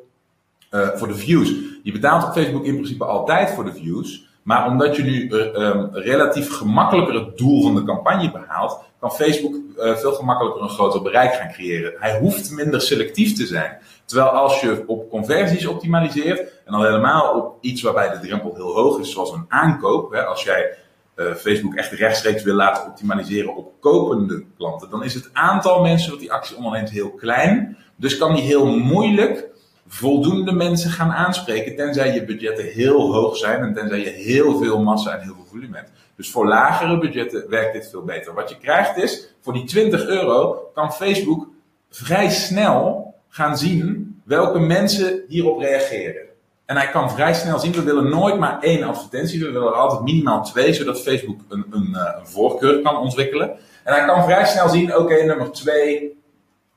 uh, 0.70 0.88
voor 0.94 1.08
de 1.08 1.14
views. 1.14 1.52
Je 1.82 1.92
betaalt 1.92 2.24
op 2.24 2.32
Facebook 2.32 2.64
in 2.64 2.74
principe 2.74 3.04
altijd 3.04 3.50
voor 3.50 3.64
de 3.64 3.74
views. 3.74 4.32
Maar 4.42 4.66
omdat 4.66 4.96
je 4.96 5.02
nu 5.02 5.30
um, 5.32 5.88
relatief 5.92 6.56
gemakkelijker 6.56 7.14
het 7.14 7.38
doel 7.38 7.62
van 7.62 7.74
de 7.74 7.84
campagne 7.84 8.30
behaalt, 8.30 8.80
kan 9.00 9.12
Facebook 9.12 9.54
veel 9.76 10.12
gemakkelijker 10.12 10.62
een 10.62 10.68
groter 10.68 11.02
bereik 11.02 11.34
gaan 11.34 11.52
creëren. 11.52 11.92
Hij 11.98 12.18
hoeft 12.18 12.50
minder 12.50 12.80
selectief 12.80 13.34
te 13.36 13.46
zijn. 13.46 13.78
Terwijl 14.04 14.28
als 14.28 14.60
je 14.60 14.84
op 14.86 15.10
conversies 15.10 15.66
optimaliseert, 15.66 16.40
en 16.40 16.72
dan 16.72 16.84
helemaal 16.84 17.34
op 17.34 17.56
iets 17.60 17.82
waarbij 17.82 18.10
de 18.10 18.26
drempel 18.26 18.54
heel 18.54 18.74
hoog 18.74 18.98
is, 18.98 19.12
zoals 19.12 19.32
een 19.32 19.44
aankoop, 19.48 20.12
hè, 20.12 20.24
als 20.24 20.44
jij 20.44 20.76
uh, 21.16 21.34
Facebook 21.34 21.74
echt 21.74 21.92
rechtstreeks 21.92 22.42
wil 22.42 22.54
laten 22.54 22.86
optimaliseren 22.86 23.56
op 23.56 23.72
kopende 23.80 24.44
klanten, 24.56 24.90
dan 24.90 25.04
is 25.04 25.14
het 25.14 25.30
aantal 25.32 25.82
mensen 25.82 26.10
wat 26.10 26.20
die 26.20 26.32
actie 26.32 26.56
onderneemt 26.56 26.90
heel 26.90 27.10
klein. 27.10 27.76
Dus 27.96 28.18
kan 28.18 28.34
die 28.34 28.44
heel 28.44 28.66
moeilijk 28.66 29.48
voldoende 29.86 30.52
mensen 30.52 30.90
gaan 30.90 31.12
aanspreken, 31.12 31.76
tenzij 31.76 32.14
je 32.14 32.24
budgetten 32.24 32.64
heel 32.64 33.12
hoog 33.12 33.36
zijn 33.36 33.62
en 33.62 33.74
tenzij 33.74 33.98
je 33.98 34.10
heel 34.10 34.58
veel 34.58 34.82
massa 34.82 35.14
en 35.14 35.20
heel 35.20 35.34
veel 35.34 35.44
volume 35.50 35.76
hebt. 35.76 35.90
Dus 36.16 36.30
voor 36.30 36.46
lagere 36.46 36.98
budgetten 36.98 37.48
werkt 37.48 37.72
dit 37.72 37.90
veel 37.90 38.02
beter. 38.02 38.34
Wat 38.34 38.48
je 38.48 38.58
krijgt 38.58 38.96
is, 38.96 39.34
voor 39.40 39.52
die 39.52 39.64
20 39.64 40.06
euro 40.06 40.70
kan 40.74 40.92
Facebook 40.92 41.48
vrij 41.90 42.30
snel 42.30 43.13
gaan 43.34 43.58
zien 43.58 44.14
welke 44.24 44.58
mensen 44.58 45.22
hierop 45.28 45.60
reageren. 45.60 46.22
En 46.64 46.76
hij 46.76 46.88
kan 46.88 47.10
vrij 47.10 47.34
snel 47.34 47.58
zien, 47.58 47.72
we 47.72 47.82
willen 47.82 48.08
nooit 48.08 48.38
maar 48.38 48.60
één 48.60 48.82
advertentie, 48.82 49.40
we 49.40 49.50
willen 49.50 49.68
er 49.68 49.74
altijd 49.74 50.02
minimaal 50.02 50.44
twee, 50.44 50.72
zodat 50.72 51.02
Facebook 51.02 51.40
een, 51.48 51.66
een, 51.70 51.94
eh, 51.94 52.24
voorkeur 52.24 52.82
kan 52.82 52.96
ontwikkelen. 52.96 53.50
En 53.84 53.94
hij 53.94 54.04
kan 54.06 54.24
vrij 54.24 54.46
snel 54.46 54.68
zien, 54.68 54.96
oké, 54.96 55.22
nummer 55.22 55.50
twee, 55.50 56.18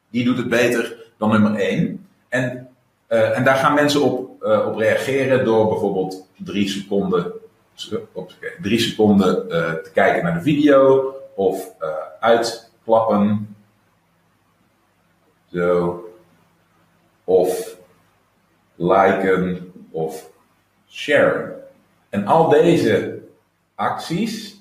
die 0.10 0.24
doet 0.24 0.38
het 0.38 0.50
beter 0.50 0.96
dan 1.18 1.30
nummer 1.30 1.56
één. 1.56 2.08
En, 2.30 2.68
uh, 3.10 3.38
en 3.38 3.44
daar 3.44 3.56
gaan 3.56 3.74
mensen 3.74 4.02
op, 4.02 4.44
uh, 4.44 4.68
op 4.68 4.78
reageren 4.78 5.46
door 5.46 5.68
bijvoorbeeld 5.68 6.28
drie 6.38 6.70
seconden, 6.70 7.32
drie 8.62 8.80
seconden 8.80 9.48
te 9.84 9.90
kijken 9.94 10.24
naar 10.24 10.34
de 10.34 10.42
video 10.42 11.14
of 11.36 11.74
uitklappen. 12.20 13.56
Zo. 15.52 16.07
Of 17.28 17.78
liken 18.76 19.72
of 19.92 20.30
sharen. 20.88 21.56
En 22.10 22.26
al 22.26 22.50
deze 22.50 23.20
acties 23.76 24.58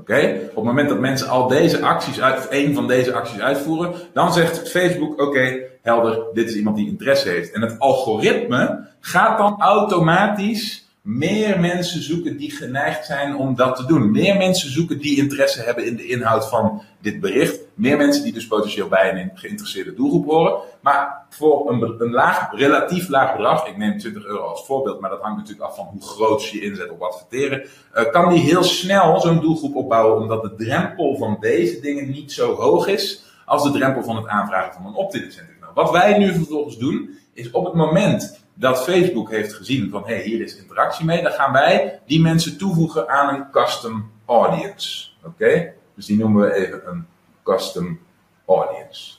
Oké? 0.00 0.40
Op 0.48 0.54
het 0.56 0.64
moment 0.64 0.88
dat 0.88 0.98
mensen 0.98 1.28
al 1.28 1.48
deze 1.48 1.82
acties 1.82 2.20
uit, 2.20 2.38
of 2.38 2.46
één 2.46 2.74
van 2.74 2.86
deze 2.86 3.12
acties 3.12 3.40
uitvoeren, 3.40 3.94
dan 4.12 4.32
zegt 4.32 4.70
Facebook: 4.70 5.20
Oké, 5.20 5.62
helder, 5.82 6.24
dit 6.32 6.48
is 6.48 6.56
iemand 6.56 6.76
die 6.76 6.88
interesse 6.88 7.28
heeft. 7.28 7.52
En 7.52 7.60
het 7.60 7.78
algoritme 7.78 8.86
gaat 9.00 9.38
dan 9.38 9.60
automatisch 9.60 10.89
meer 11.02 11.60
mensen 11.60 12.02
zoeken 12.02 12.36
die 12.36 12.50
geneigd 12.50 13.06
zijn 13.06 13.36
om 13.36 13.54
dat 13.54 13.76
te 13.76 13.86
doen. 13.86 14.10
Meer 14.10 14.36
mensen 14.36 14.70
zoeken 14.70 14.98
die 14.98 15.16
interesse 15.16 15.62
hebben 15.62 15.86
in 15.86 15.96
de 15.96 16.06
inhoud 16.06 16.48
van 16.48 16.82
dit 17.00 17.20
bericht. 17.20 17.60
Meer 17.74 17.96
mensen 17.96 18.22
die 18.22 18.32
dus 18.32 18.46
potentieel 18.46 18.88
bij 18.88 19.12
een 19.12 19.30
geïnteresseerde 19.34 19.94
doelgroep 19.94 20.26
horen. 20.26 20.58
Maar 20.80 21.26
voor 21.28 21.70
een, 21.70 21.94
een 21.98 22.10
laag, 22.10 22.52
relatief 22.52 23.08
laag 23.08 23.32
bedrag, 23.32 23.66
ik 23.66 23.76
neem 23.76 23.98
20 23.98 24.24
euro 24.24 24.42
als 24.42 24.66
voorbeeld, 24.66 25.00
maar 25.00 25.10
dat 25.10 25.20
hangt 25.20 25.38
natuurlijk 25.38 25.68
af 25.68 25.76
van 25.76 25.88
hoe 25.90 26.02
groot 26.02 26.48
je 26.48 26.60
inzet 26.60 26.90
op 26.90 27.02
adverteren, 27.02 27.62
uh, 27.94 28.10
kan 28.10 28.28
die 28.28 28.42
heel 28.42 28.62
snel 28.62 29.20
zo'n 29.20 29.40
doelgroep 29.40 29.76
opbouwen, 29.76 30.22
omdat 30.22 30.42
de 30.42 30.54
drempel 30.54 31.16
van 31.16 31.36
deze 31.40 31.80
dingen 31.80 32.10
niet 32.10 32.32
zo 32.32 32.54
hoog 32.54 32.86
is 32.86 33.24
als 33.44 33.62
de 33.62 33.70
drempel 33.70 34.02
van 34.02 34.16
het 34.16 34.26
aanvragen 34.26 34.72
van 34.72 34.86
een 34.86 34.94
opt-in 34.94 35.32
wat 35.74 35.90
wij 35.90 36.18
nu 36.18 36.32
vervolgens 36.32 36.78
doen, 36.78 37.18
is 37.32 37.50
op 37.50 37.64
het 37.64 37.74
moment 37.74 38.40
dat 38.60 38.82
Facebook 38.82 39.30
heeft 39.30 39.54
gezien 39.54 39.90
van 39.90 40.02
hé, 40.06 40.14
hey, 40.14 40.22
hier 40.22 40.40
is 40.40 40.56
interactie 40.56 41.04
mee, 41.04 41.22
dan 41.22 41.32
gaan 41.32 41.52
wij 41.52 42.00
die 42.06 42.20
mensen 42.20 42.58
toevoegen 42.58 43.08
aan 43.08 43.34
een 43.34 43.50
custom 43.50 44.10
audience. 44.26 45.08
Oké? 45.24 45.72
Dus 45.94 46.06
die 46.06 46.18
noemen 46.18 46.42
we 46.42 46.54
even 46.54 46.82
een 46.86 47.06
custom 47.44 48.00
audience. 48.46 49.12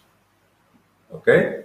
Oké? 1.08 1.64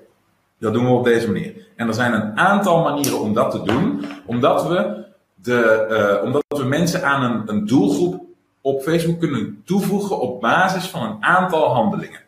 Dat 0.58 0.72
doen 0.72 0.84
we 0.84 0.90
op 0.90 1.04
deze 1.04 1.26
manier. 1.26 1.66
En 1.76 1.88
er 1.88 1.94
zijn 1.94 2.12
een 2.12 2.38
aantal 2.38 2.82
manieren 2.82 3.20
om 3.20 3.34
dat 3.34 3.50
te 3.50 3.62
doen, 3.62 4.04
omdat 4.26 4.68
we, 4.68 5.04
de, 5.34 5.86
uh, 6.18 6.24
omdat 6.24 6.44
we 6.48 6.64
mensen 6.64 7.04
aan 7.04 7.22
een, 7.22 7.42
een 7.46 7.66
doelgroep 7.66 8.24
op 8.60 8.82
Facebook 8.82 9.20
kunnen 9.20 9.62
toevoegen 9.64 10.20
op 10.20 10.40
basis 10.40 10.86
van 10.86 11.02
een 11.02 11.24
aantal 11.24 11.74
handelingen. 11.74 12.20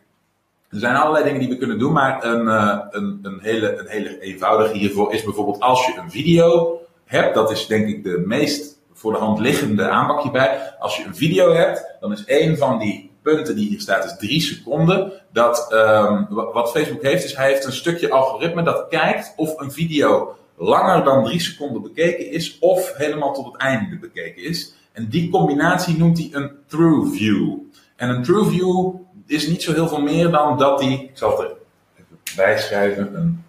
Er 0.69 0.79
zijn 0.79 0.95
allerlei 0.95 1.23
dingen 1.23 1.39
die 1.39 1.49
we 1.49 1.57
kunnen 1.57 1.79
doen, 1.79 1.93
maar 1.93 2.25
een, 2.25 2.45
uh, 2.45 2.79
een, 2.89 3.19
een, 3.21 3.39
hele, 3.41 3.79
een 3.79 3.87
hele 3.87 4.19
eenvoudige 4.19 4.77
hiervoor 4.77 5.13
is 5.13 5.23
bijvoorbeeld 5.23 5.59
als 5.59 5.85
je 5.85 5.97
een 5.97 6.11
video 6.11 6.79
hebt, 7.05 7.35
dat 7.35 7.51
is 7.51 7.67
denk 7.67 7.87
ik 7.87 8.03
de 8.03 8.23
meest 8.25 8.79
voor 8.93 9.13
de 9.13 9.19
hand 9.19 9.39
liggende 9.39 9.89
aanpak 9.89 10.21
hierbij. 10.21 10.75
Als 10.79 10.97
je 10.97 11.05
een 11.05 11.15
video 11.15 11.53
hebt, 11.53 11.85
dan 11.99 12.11
is 12.11 12.23
een 12.25 12.57
van 12.57 12.79
die 12.79 13.11
punten 13.21 13.55
die 13.55 13.69
hier 13.69 13.81
staat, 13.81 14.05
is 14.05 14.17
drie 14.17 14.41
seconden. 14.41 15.11
Dat, 15.31 15.73
um, 15.73 16.27
wat 16.29 16.71
Facebook 16.71 17.03
heeft, 17.03 17.23
is 17.23 17.35
hij 17.35 17.47
heeft 17.51 17.65
een 17.65 17.73
stukje 17.73 18.11
algoritme 18.11 18.63
dat 18.63 18.85
kijkt 18.89 19.33
of 19.35 19.59
een 19.59 19.71
video 19.71 20.35
langer 20.57 21.03
dan 21.03 21.23
drie 21.23 21.39
seconden 21.39 21.81
bekeken 21.81 22.31
is, 22.31 22.57
of 22.59 22.93
helemaal 22.95 23.33
tot 23.33 23.45
het 23.45 23.57
einde 23.57 23.97
bekeken 23.97 24.43
is. 24.43 24.73
En 24.91 25.07
die 25.09 25.29
combinatie 25.29 25.97
noemt 25.97 26.17
hij 26.17 26.29
een 26.31 26.51
true 26.67 27.11
view. 27.11 27.57
En 27.95 28.09
een 28.09 28.23
true 28.23 28.45
view 28.45 28.93
is 29.29 29.47
niet 29.47 29.63
zo 29.63 29.73
heel 29.73 29.87
veel 29.87 30.01
meer 30.01 30.31
dan 30.31 30.57
dat 30.57 30.79
die, 30.79 31.03
ik 31.03 31.17
zal 31.17 31.29
het 31.31 31.39
er 31.39 31.55
even 31.95 32.17
bijschrijven, 32.35 33.15
een 33.15 33.43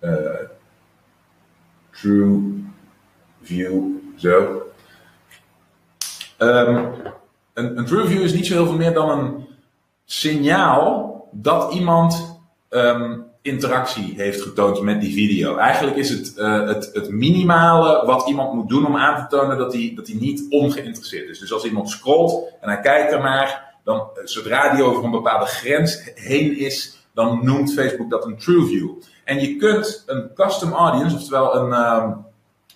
uh, 0.00 0.48
true 1.90 2.64
view, 3.42 3.82
zo. 4.16 4.62
Um, 6.38 6.92
een, 7.54 7.78
een 7.78 7.84
true 7.84 8.06
view 8.06 8.22
is 8.22 8.32
niet 8.32 8.46
zo 8.46 8.54
heel 8.54 8.66
veel 8.66 8.76
meer 8.76 8.94
dan 8.94 9.10
een 9.10 9.46
signaal 10.04 11.28
dat 11.32 11.72
iemand 11.72 12.40
um, 12.70 13.26
interactie 13.42 14.14
heeft 14.16 14.42
getoond 14.42 14.82
met 14.82 15.00
die 15.00 15.14
video. 15.14 15.56
Eigenlijk 15.56 15.96
is 15.96 16.10
het, 16.10 16.32
uh, 16.36 16.66
het, 16.66 16.90
het 16.92 17.10
minimale 17.10 18.06
wat 18.06 18.28
iemand 18.28 18.52
moet 18.52 18.68
doen 18.68 18.86
om 18.86 18.96
aan 18.96 19.28
te 19.28 19.36
tonen 19.36 19.58
dat 19.58 19.72
hij, 19.72 19.92
dat 19.96 20.08
niet 20.08 20.46
ongeïnteresseerd 20.50 21.28
is. 21.28 21.38
Dus 21.38 21.52
als 21.52 21.64
iemand 21.64 21.90
scrolt 21.90 22.52
en 22.60 22.68
hij 22.68 22.80
kijkt 22.80 23.12
ernaar, 23.12 23.67
dan 23.88 24.10
eh, 24.14 24.22
zodra 24.24 24.74
die 24.74 24.84
over 24.84 25.04
een 25.04 25.10
bepaalde 25.10 25.46
grens 25.46 26.10
heen 26.14 26.58
is, 26.58 27.06
dan 27.14 27.44
noemt 27.44 27.72
Facebook 27.72 28.10
dat 28.10 28.24
een 28.24 28.38
true 28.38 28.66
view. 28.66 28.90
En 29.24 29.40
je 29.40 29.56
kunt 29.56 30.02
een 30.06 30.30
custom 30.34 30.72
audience, 30.72 31.16
oftewel 31.16 31.56
een, 31.56 31.68
uh, 31.68 32.10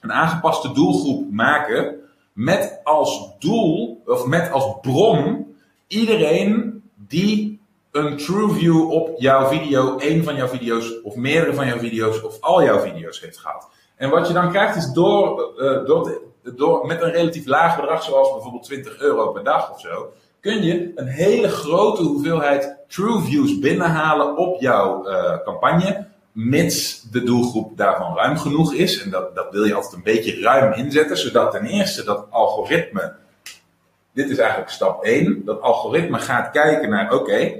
een 0.00 0.12
aangepaste 0.12 0.72
doelgroep 0.72 1.30
maken 1.30 1.94
met 2.32 2.80
als 2.84 3.30
doel, 3.38 4.02
of 4.06 4.26
met 4.26 4.50
als 4.52 4.80
bron, 4.80 5.54
iedereen 5.86 6.82
die 6.94 7.60
een 7.90 8.16
true 8.16 8.50
view 8.50 8.90
op 8.90 9.10
jouw 9.16 9.46
video, 9.46 9.98
één 9.98 10.24
van 10.24 10.36
jouw 10.36 10.48
video's, 10.48 11.02
of 11.02 11.14
meerdere 11.14 11.54
van 11.54 11.66
jouw 11.66 11.78
video's, 11.78 12.22
of 12.22 12.40
al 12.40 12.62
jouw 12.62 12.80
video's 12.80 13.20
heeft 13.20 13.38
gehad. 13.38 13.68
En 13.96 14.10
wat 14.10 14.26
je 14.26 14.34
dan 14.34 14.50
krijgt 14.50 14.76
is 14.76 14.92
door, 14.92 15.52
uh, 15.56 15.86
door, 15.86 16.20
door 16.42 16.86
met 16.86 17.02
een 17.02 17.12
relatief 17.12 17.46
laag 17.46 17.76
bedrag, 17.76 18.02
zoals 18.02 18.32
bijvoorbeeld 18.32 18.64
20 18.64 18.98
euro 18.98 19.32
per 19.32 19.44
dag 19.44 19.72
of 19.72 19.80
zo, 19.80 20.12
kun 20.42 20.62
je 20.62 20.92
een 20.94 21.06
hele 21.06 21.48
grote 21.48 22.02
hoeveelheid 22.02 22.76
true 22.88 23.20
views 23.20 23.58
binnenhalen 23.58 24.36
op 24.36 24.60
jouw 24.60 25.08
uh, 25.08 25.36
campagne. 25.44 26.06
Mits 26.32 27.02
de 27.10 27.22
doelgroep 27.22 27.76
daarvan 27.76 28.16
ruim 28.16 28.38
genoeg 28.38 28.74
is. 28.74 29.02
En 29.02 29.10
dat, 29.10 29.34
dat 29.34 29.46
wil 29.50 29.64
je 29.64 29.74
altijd 29.74 29.92
een 29.92 30.02
beetje 30.02 30.40
ruim 30.40 30.72
inzetten, 30.72 31.18
zodat 31.18 31.50
ten 31.50 31.64
eerste 31.64 32.04
dat 32.04 32.26
algoritme. 32.30 33.14
Dit 34.12 34.30
is 34.30 34.38
eigenlijk 34.38 34.70
stap 34.70 35.04
1. 35.04 35.44
Dat 35.44 35.60
algoritme 35.60 36.18
gaat 36.18 36.50
kijken 36.50 36.90
naar: 36.90 37.12
oké, 37.12 37.52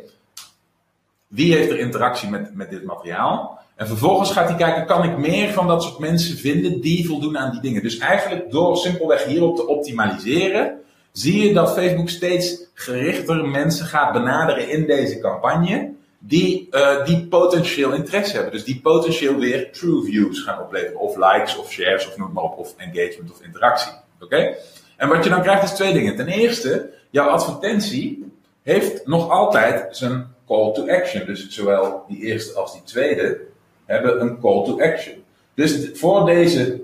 wie 1.27 1.55
heeft 1.55 1.71
er 1.71 1.79
interactie 1.79 2.29
met, 2.29 2.55
met 2.55 2.71
dit 2.71 2.85
materiaal? 2.85 3.59
En 3.75 3.87
vervolgens 3.87 4.31
gaat 4.31 4.49
hij 4.49 4.57
kijken: 4.57 4.87
kan 4.87 5.05
ik 5.05 5.19
meer 5.19 5.53
van 5.53 5.67
dat 5.67 5.83
soort 5.83 5.99
mensen 5.99 6.37
vinden 6.37 6.81
die 6.81 7.07
voldoen 7.07 7.39
aan 7.39 7.51
die 7.51 7.61
dingen? 7.61 7.83
Dus 7.83 7.99
eigenlijk 7.99 8.51
door 8.51 8.77
simpelweg 8.77 9.25
hierop 9.25 9.57
te 9.57 9.67
optimaliseren 9.67 10.81
zie 11.13 11.47
je 11.47 11.55
dat 11.55 11.73
Facebook 11.73 12.09
steeds 12.09 12.67
gerichter 12.75 13.49
mensen 13.49 13.87
gaat 13.87 14.13
benaderen 14.13 14.69
in 14.69 14.87
deze 14.87 15.19
campagne. 15.19 15.93
Die, 16.19 16.69
uh, 16.71 17.05
die 17.05 17.27
potentieel 17.27 17.93
interesse 17.93 18.35
hebben. 18.35 18.53
Dus 18.53 18.65
die 18.65 18.81
potentieel 18.81 19.37
weer 19.37 19.73
true 19.73 20.05
views 20.05 20.41
gaan 20.41 20.61
opleveren. 20.61 21.01
Of 21.01 21.17
likes, 21.17 21.57
of 21.57 21.71
shares, 21.71 22.07
of 22.09 22.17
noem 22.17 22.33
maar 22.33 22.45
op. 22.45 22.59
Of 22.59 22.75
engagement, 22.77 23.31
of 23.31 23.43
interactie. 23.43 23.93
Oké? 24.21 24.57
En 24.97 25.09
wat 25.09 25.25
je 25.25 25.31
dan 25.31 25.43
krijgt 25.43 25.63
is 25.63 25.71
twee 25.71 25.93
dingen. 25.93 26.17
Ten 26.17 26.29
eerste, 26.29 26.91
jouw 27.11 27.29
advertentie 27.29 28.33
heeft 28.63 29.07
nog 29.07 29.31
altijd 29.31 29.97
zijn 29.97 30.35
call 30.47 30.73
to 30.73 30.89
action. 30.89 31.27
Dus 31.27 31.49
zowel 31.49 32.05
die 32.09 32.19
eerste 32.19 32.59
als 32.59 32.73
die 32.73 32.83
tweede 32.83 33.41
hebben 33.85 34.21
een 34.21 34.41
call 34.41 34.65
to 34.65 34.81
action. 34.81 35.25
Dus 35.55 35.91
voor 35.95 36.27
deze 36.27 36.81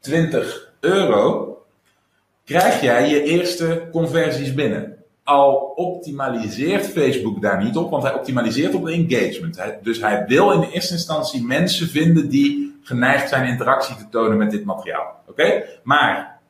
20 0.00 0.72
euro 0.80 1.51
krijg 2.44 2.80
jij 2.80 3.08
je 3.08 3.22
eerste 3.22 3.88
conversies 3.92 4.54
binnen. 4.54 4.96
Al 5.24 5.54
optimaliseert 5.74 6.86
Facebook 6.86 7.42
daar 7.42 7.64
niet 7.64 7.76
op, 7.76 7.90
want 7.90 8.02
hij 8.02 8.14
optimaliseert 8.14 8.74
op 8.74 8.88
engagement. 8.88 9.62
dus 9.82 10.00
hij 10.00 10.24
wil 10.26 10.52
in 10.52 10.60
de 10.60 10.70
eerste 10.70 10.92
instantie 10.92 11.44
mensen 11.44 11.88
vinden 11.88 12.28
die 12.28 12.78
geneigd 12.82 13.28
zijn 13.28 13.48
interactie 13.48 13.96
te 13.96 14.08
tonen 14.10 14.38
met 14.38 14.50
dit 14.50 14.64
materiaal. 14.64 15.22
Oké? 15.28 15.64
Maar 15.82 16.40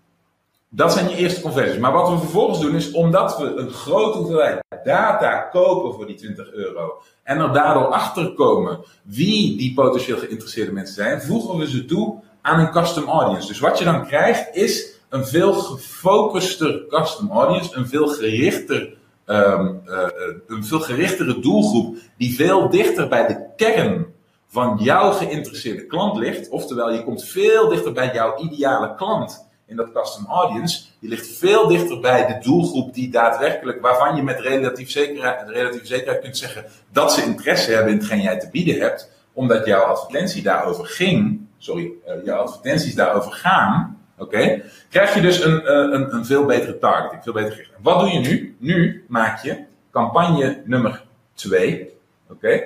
dat 0.68 0.92
zijn 0.92 1.08
je 1.08 1.16
eerste 1.16 1.40
conversies. 1.40 1.78
Maar 1.78 1.92
wat 1.92 2.08
we 2.08 2.18
vervolgens 2.18 2.60
doen 2.60 2.74
is, 2.74 2.90
omdat 2.90 3.38
we 3.38 3.54
een 3.54 3.70
grote 3.70 4.18
hoeveelheid 4.18 4.60
data 4.84 5.40
kopen 5.40 5.94
voor 5.94 6.06
die 6.06 6.16
20 6.16 6.52
euro 6.52 7.02
en 7.22 7.38
er 7.38 7.52
daardoor 7.52 7.86
achter 7.86 8.34
komen 8.34 8.84
wie 9.02 9.56
die 9.56 9.74
potentieel 9.74 10.18
geïnteresseerde 10.18 10.72
mensen 10.72 10.94
zijn, 10.94 11.22
voegen 11.22 11.58
we 11.58 11.68
ze 11.68 11.84
toe 11.84 12.20
aan 12.42 12.60
een 12.60 12.70
custom 12.70 13.08
audience. 13.08 13.48
Dus 13.48 13.58
wat 13.58 13.78
je 13.78 13.84
dan 13.84 14.06
krijgt 14.06 14.56
is 14.56 14.91
een 15.12 15.26
veel 15.26 15.52
gefocuster 15.52 16.86
custom 16.88 17.30
audience, 17.30 17.76
een 17.76 17.88
veel 17.88 18.08
gerichter, 18.08 18.94
um, 19.26 19.82
uh, 19.86 20.06
een 20.46 20.64
veel 20.64 20.80
gerichtere 20.80 21.40
doelgroep 21.40 21.96
die 22.16 22.34
veel 22.34 22.70
dichter 22.70 23.08
bij 23.08 23.26
de 23.26 23.46
kern 23.56 24.06
van 24.48 24.78
jouw 24.80 25.10
geïnteresseerde 25.10 25.86
klant 25.86 26.16
ligt. 26.16 26.48
Oftewel, 26.48 26.92
je 26.92 27.04
komt 27.04 27.24
veel 27.24 27.68
dichter 27.68 27.92
bij 27.92 28.10
jouw 28.14 28.38
ideale 28.38 28.94
klant 28.94 29.46
in 29.66 29.76
dat 29.76 29.92
custom 29.92 30.26
audience. 30.26 30.84
Je 30.98 31.08
ligt 31.08 31.26
veel 31.26 31.68
dichter 31.68 32.00
bij 32.00 32.26
de 32.26 32.38
doelgroep 32.48 32.94
die 32.94 33.10
daadwerkelijk, 33.10 33.80
waarvan 33.80 34.16
je 34.16 34.22
met 34.22 34.40
relatief 34.40 34.90
zekerheid, 34.90 35.48
relatief 35.48 35.86
zekerheid 35.86 36.20
kunt 36.20 36.36
zeggen 36.36 36.64
dat 36.92 37.12
ze 37.12 37.24
interesse 37.24 37.72
hebben 37.72 37.92
in 37.92 37.98
hetgeen 37.98 38.20
jij 38.20 38.38
te 38.38 38.48
bieden 38.50 38.80
hebt. 38.80 39.10
Omdat 39.32 39.66
jouw 39.66 39.82
advertentie 39.82 40.42
daarover 40.42 40.86
ging, 40.86 41.40
sorry, 41.58 41.90
uh, 42.06 42.24
jouw 42.24 42.38
advertenties 42.38 42.94
daarover 42.94 43.32
gaan. 43.32 44.00
Oké, 44.18 44.62
krijg 44.90 45.14
je 45.14 45.20
dus 45.20 45.44
een, 45.44 45.62
uh, 45.62 45.68
een, 45.68 46.14
een 46.14 46.24
veel 46.24 46.44
betere 46.44 46.78
targeting, 46.78 47.22
veel 47.22 47.32
beter 47.32 47.50
gericht. 47.50 47.70
Wat 47.78 48.00
doe 48.00 48.08
je 48.08 48.18
nu? 48.18 48.56
Nu 48.58 49.04
maak 49.08 49.42
je 49.42 49.64
campagne 49.90 50.62
nummer 50.64 51.02
2. 51.34 51.90
Oké, 52.28 52.62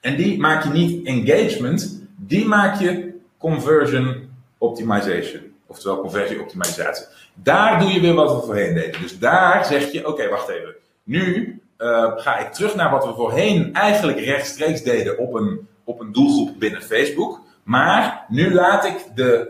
en 0.00 0.16
die 0.16 0.38
maak 0.38 0.64
je 0.64 0.70
niet 0.70 1.06
engagement, 1.06 2.02
die 2.16 2.46
maak 2.46 2.80
je 2.80 3.18
conversion 3.38 4.30
optimization. 4.58 5.54
Oftewel 5.66 6.00
conversieoptimalisatie. 6.00 7.06
Daar 7.34 7.80
doe 7.80 7.92
je 7.92 8.00
weer 8.00 8.14
wat 8.14 8.34
we 8.34 8.46
voorheen 8.46 8.74
deden. 8.74 9.00
Dus 9.00 9.18
daar 9.18 9.64
zeg 9.64 9.92
je, 9.92 10.06
oké, 10.06 10.28
wacht 10.28 10.48
even. 10.48 10.74
Nu 11.02 11.60
uh, 11.78 12.12
ga 12.16 12.38
ik 12.38 12.52
terug 12.52 12.74
naar 12.74 12.90
wat 12.90 13.06
we 13.06 13.14
voorheen 13.14 13.74
eigenlijk 13.74 14.18
rechtstreeks 14.18 14.82
deden 14.82 15.18
op 15.18 15.34
een, 15.34 15.68
op 15.84 16.00
een 16.00 16.12
doelgroep 16.12 16.58
binnen 16.58 16.82
Facebook. 16.82 17.40
Maar 17.62 18.24
nu 18.28 18.54
laat, 18.54 18.84
ik 18.84 19.06
de, 19.14 19.48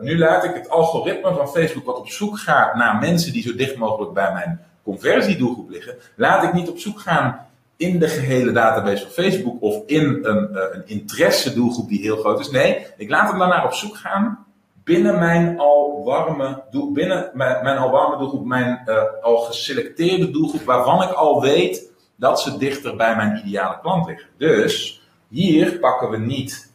uh, 0.00 0.04
nu 0.04 0.18
laat 0.18 0.44
ik 0.44 0.54
het 0.54 0.70
algoritme 0.70 1.34
van 1.34 1.48
Facebook, 1.48 1.84
wat 1.84 1.98
op 1.98 2.08
zoek 2.08 2.38
gaat 2.38 2.74
naar 2.74 2.98
mensen 2.98 3.32
die 3.32 3.42
zo 3.42 3.54
dicht 3.54 3.76
mogelijk 3.76 4.12
bij 4.12 4.32
mijn 4.32 4.60
conversiedoelgroep 4.82 5.70
liggen, 5.70 5.94
laat 6.16 6.42
ik 6.42 6.52
niet 6.52 6.68
op 6.68 6.78
zoek 6.78 7.00
gaan 7.00 7.46
in 7.76 7.98
de 7.98 8.08
gehele 8.08 8.52
database 8.52 9.02
van 9.02 9.24
Facebook 9.24 9.62
of 9.62 9.82
in 9.86 10.18
een, 10.22 10.48
uh, 10.52 10.62
een 10.72 10.86
interesse 10.86 11.54
doelgroep 11.54 11.88
die 11.88 12.00
heel 12.00 12.16
groot 12.16 12.40
is. 12.40 12.50
Nee, 12.50 12.86
ik 12.96 13.10
laat 13.10 13.30
hem 13.30 13.38
daarnaar 13.38 13.64
op 13.64 13.72
zoek 13.72 13.96
gaan 13.96 14.46
binnen 14.84 15.18
mijn 15.18 15.58
al 15.58 16.04
warme, 16.04 16.62
doel, 16.70 16.92
binnen 16.92 17.30
mijn, 17.34 17.78
al 17.78 17.90
warme 17.90 18.16
doelgroep, 18.16 18.44
mijn 18.44 18.82
uh, 18.86 19.02
al 19.22 19.36
geselecteerde 19.36 20.30
doelgroep, 20.30 20.62
waarvan 20.62 21.02
ik 21.02 21.10
al 21.10 21.40
weet 21.40 21.90
dat 22.16 22.40
ze 22.40 22.58
dichter 22.58 22.96
bij 22.96 23.16
mijn 23.16 23.42
ideale 23.44 23.78
klant 23.80 24.06
liggen. 24.06 24.28
Dus 24.38 25.02
hier 25.28 25.78
pakken 25.78 26.10
we 26.10 26.18
niet, 26.18 26.71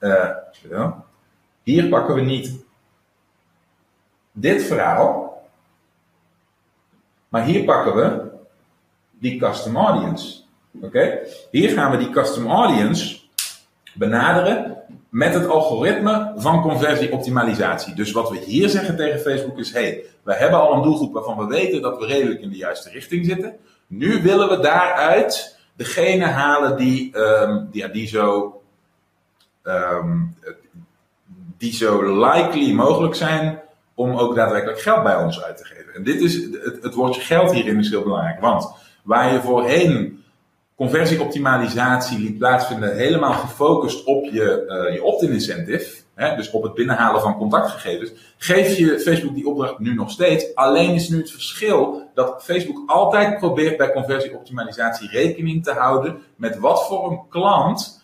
uh, 0.00 0.90
hier 1.62 1.88
pakken 1.88 2.14
we 2.14 2.20
niet 2.20 2.64
dit 4.32 4.62
verhaal, 4.62 5.42
maar 7.28 7.44
hier 7.44 7.64
pakken 7.64 7.94
we 7.94 8.30
die 9.18 9.38
custom 9.38 9.76
audience. 9.76 10.40
Oké? 10.80 11.18
Hier 11.50 11.70
gaan 11.70 11.90
we 11.90 11.96
die 11.96 12.10
custom 12.10 12.46
audience 12.46 13.20
benaderen 13.94 14.76
met 15.08 15.34
het 15.34 15.48
algoritme 15.48 16.32
van 16.36 16.62
conversieoptimalisatie. 16.62 17.94
Dus 17.94 18.12
wat 18.12 18.30
we 18.30 18.38
hier 18.38 18.68
zeggen 18.68 18.96
tegen 18.96 19.20
Facebook 19.20 19.58
is: 19.58 19.72
hey, 19.72 20.04
we 20.22 20.34
hebben 20.34 20.60
al 20.60 20.74
een 20.74 20.82
doelgroep 20.82 21.12
waarvan 21.12 21.38
we 21.38 21.46
weten 21.46 21.82
dat 21.82 21.98
we 21.98 22.06
redelijk 22.06 22.40
in 22.40 22.50
de 22.50 22.56
juiste 22.56 22.90
richting 22.90 23.26
zitten. 23.26 23.56
Nu 23.86 24.22
willen 24.22 24.48
we 24.48 24.60
daaruit 24.60 25.58
degene 25.76 26.24
halen 26.24 26.76
die, 26.76 27.18
um, 27.18 27.68
die, 27.70 28.06
zo, 28.06 28.59
um, 29.64 30.36
die 31.58 31.72
zo 31.72 32.18
likely 32.26 32.72
mogelijk 32.72 33.14
zijn 33.14 33.60
om 33.94 34.16
ook 34.16 34.34
daadwerkelijk 34.34 34.80
geld 34.80 35.02
bij 35.02 35.16
ons 35.16 35.42
uit 35.42 35.56
te 35.56 35.64
geven. 35.64 35.94
En 35.94 36.04
dit 36.04 36.20
is, 36.20 36.34
het, 36.34 36.78
het 36.82 36.94
woordje 36.94 37.20
geld 37.20 37.52
hierin 37.52 37.78
is 37.78 37.90
heel 37.90 38.02
belangrijk. 38.02 38.40
Want 38.40 38.72
waar 39.02 39.32
je 39.32 39.40
voorheen 39.40 40.24
conversieoptimalisatie 40.76 42.18
liet 42.18 42.38
plaatsvinden, 42.38 42.96
helemaal 42.96 43.32
gefocust 43.32 44.04
op 44.04 44.24
je, 44.24 44.64
uh, 44.88 44.94
je 44.94 45.02
opt-in 45.02 45.32
incentive, 45.32 46.02
dus 46.36 46.50
op 46.50 46.62
het 46.62 46.74
binnenhalen 46.74 47.20
van 47.20 47.36
contactgegevens, 47.36 48.12
geef 48.36 48.76
je 48.76 49.00
Facebook 49.00 49.34
die 49.34 49.48
opdracht 49.48 49.78
nu 49.78 49.94
nog 49.94 50.10
steeds. 50.10 50.54
Alleen 50.54 50.94
is 50.94 51.08
nu 51.08 51.18
het 51.18 51.30
verschil 51.30 52.10
dat 52.14 52.42
Facebook 52.44 52.82
altijd 52.86 53.38
probeert 53.38 53.76
bij 53.76 53.92
conversieoptimalisatie 53.92 55.08
rekening 55.08 55.64
te 55.64 55.72
houden 55.72 56.18
met 56.36 56.58
wat 56.58 56.86
voor 56.86 57.10
een 57.10 57.20
klant 57.28 57.99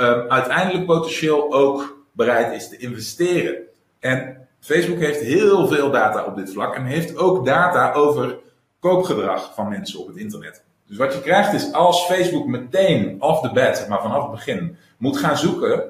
uh, 0.00 0.26
uiteindelijk 0.26 0.86
potentieel 0.86 1.52
ook 1.52 2.04
bereid 2.12 2.52
is 2.52 2.68
te 2.68 2.76
investeren. 2.76 3.56
En 3.98 4.48
Facebook 4.60 4.98
heeft 4.98 5.20
heel 5.20 5.66
veel 5.66 5.90
data 5.90 6.24
op 6.24 6.36
dit 6.36 6.52
vlak 6.52 6.74
en 6.74 6.84
heeft 6.84 7.16
ook 7.16 7.46
data 7.46 7.92
over 7.92 8.38
koopgedrag 8.78 9.54
van 9.54 9.68
mensen 9.68 10.00
op 10.00 10.06
het 10.06 10.16
internet. 10.16 10.62
Dus 10.86 10.96
wat 10.96 11.12
je 11.12 11.20
krijgt 11.20 11.52
is 11.52 11.72
als 11.72 12.04
Facebook 12.04 12.46
meteen 12.46 13.16
off 13.22 13.40
the 13.40 13.52
bat, 13.52 13.86
maar 13.88 14.00
vanaf 14.00 14.22
het 14.22 14.30
begin, 14.30 14.76
moet 14.96 15.16
gaan 15.16 15.36
zoeken 15.36 15.82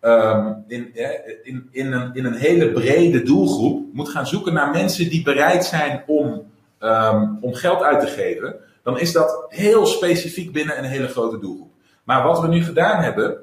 um, 0.00 0.64
in, 0.66 0.94
in, 1.42 1.68
in, 1.70 1.92
een, 1.92 2.14
in 2.14 2.24
een 2.24 2.34
hele 2.34 2.72
brede 2.72 3.22
doelgroep, 3.22 3.86
moet 3.92 4.08
gaan 4.08 4.26
zoeken 4.26 4.52
naar 4.52 4.70
mensen 4.70 5.10
die 5.10 5.22
bereid 5.22 5.64
zijn 5.64 6.02
om, 6.06 6.42
um, 6.80 7.38
om 7.40 7.54
geld 7.54 7.82
uit 7.82 8.00
te 8.00 8.06
geven, 8.06 8.56
dan 8.82 8.98
is 8.98 9.12
dat 9.12 9.44
heel 9.48 9.86
specifiek 9.86 10.52
binnen 10.52 10.78
een 10.78 10.84
hele 10.84 11.08
grote 11.08 11.38
doelgroep. 11.38 11.70
Maar 12.04 12.22
wat 12.22 12.40
we 12.40 12.48
nu 12.48 12.64
gedaan 12.64 13.02
hebben, 13.02 13.38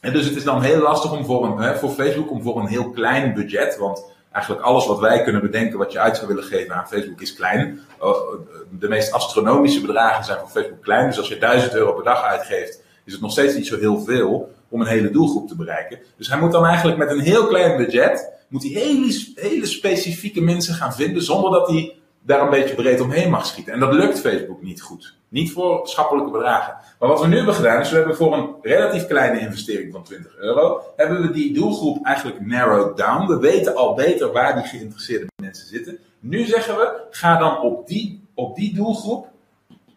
en 0.00 0.12
dus 0.12 0.24
het 0.24 0.36
is 0.36 0.44
dan 0.44 0.62
heel 0.62 0.80
lastig 0.80 1.12
om 1.12 1.24
voor, 1.24 1.44
een, 1.44 1.58
hè, 1.58 1.76
voor 1.76 1.90
Facebook 1.90 2.30
om 2.30 2.42
voor 2.42 2.60
een 2.60 2.66
heel 2.66 2.90
klein 2.90 3.34
budget, 3.34 3.76
want 3.76 4.04
eigenlijk 4.32 4.64
alles 4.64 4.86
wat 4.86 4.98
wij 4.98 5.22
kunnen 5.22 5.42
bedenken 5.42 5.78
wat 5.78 5.92
je 5.92 5.98
uit 5.98 6.16
zou 6.16 6.28
willen 6.28 6.44
geven 6.44 6.74
aan 6.74 6.88
Facebook 6.88 7.20
is 7.20 7.34
klein. 7.34 7.80
Oh, 7.98 8.16
de 8.78 8.88
meest 8.88 9.12
astronomische 9.12 9.80
bedragen 9.80 10.24
zijn 10.24 10.38
voor 10.38 10.48
Facebook 10.48 10.82
klein. 10.82 11.06
Dus 11.06 11.18
als 11.18 11.28
je 11.28 11.38
1000 11.38 11.74
euro 11.74 11.92
per 11.92 12.04
dag 12.04 12.22
uitgeeft, 12.22 12.82
is 13.04 13.12
het 13.12 13.22
nog 13.22 13.30
steeds 13.30 13.54
niet 13.54 13.66
zo 13.66 13.78
heel 13.78 14.00
veel 14.00 14.54
om 14.68 14.80
een 14.80 14.86
hele 14.86 15.10
doelgroep 15.10 15.48
te 15.48 15.56
bereiken. 15.56 15.98
Dus 16.16 16.28
hij 16.28 16.38
moet 16.38 16.52
dan 16.52 16.66
eigenlijk 16.66 16.98
met 16.98 17.10
een 17.10 17.20
heel 17.20 17.46
klein 17.46 17.76
budget, 17.76 18.32
moet 18.48 18.62
hij 18.62 18.72
hele 19.34 19.66
specifieke 19.66 20.40
mensen 20.40 20.74
gaan 20.74 20.94
vinden, 20.94 21.22
zonder 21.22 21.50
dat 21.50 21.68
hij 21.68 21.94
daar 22.26 22.42
een 22.42 22.50
beetje 22.50 22.74
breed 22.74 23.00
omheen 23.00 23.30
mag 23.30 23.46
schieten. 23.46 23.72
En 23.72 23.80
dat 23.80 23.92
lukt 23.92 24.20
Facebook 24.20 24.62
niet 24.62 24.82
goed. 24.82 25.14
Niet 25.28 25.52
voor 25.52 25.88
schappelijke 25.88 26.30
bedragen. 26.30 26.76
Maar 26.98 27.08
wat 27.08 27.20
we 27.20 27.26
nu 27.26 27.36
hebben 27.36 27.54
gedaan, 27.54 27.80
is 27.80 27.90
we 27.90 27.96
hebben 27.96 28.16
voor 28.16 28.34
een 28.34 28.54
relatief 28.62 29.06
kleine 29.06 29.40
investering 29.40 29.92
van 29.92 30.02
20 30.02 30.36
euro, 30.36 30.82
hebben 30.96 31.22
we 31.22 31.30
die 31.30 31.54
doelgroep 31.54 32.06
eigenlijk 32.06 32.46
narrowed 32.46 32.96
down. 32.96 33.26
We 33.26 33.38
weten 33.38 33.76
al 33.76 33.94
beter 33.94 34.32
waar 34.32 34.54
die 34.54 34.64
geïnteresseerde 34.64 35.26
mensen 35.42 35.66
zitten. 35.66 35.98
Nu 36.20 36.44
zeggen 36.44 36.76
we, 36.76 37.00
ga 37.10 37.38
dan 37.38 37.60
op 37.60 37.86
die, 37.86 38.24
op 38.34 38.56
die 38.56 38.74
doelgroep 38.74 39.28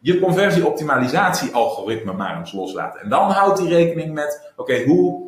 je 0.02 0.20
conversieoptimalisatie-algoritme 0.20 2.14
maar 2.14 2.40
eens 2.40 2.52
loslaten. 2.52 3.02
En 3.02 3.10
dan 3.10 3.30
houdt 3.32 3.60
hij 3.60 3.68
rekening 3.68 4.14
met, 4.14 4.52
oké, 4.56 4.84
hoe, 4.84 5.28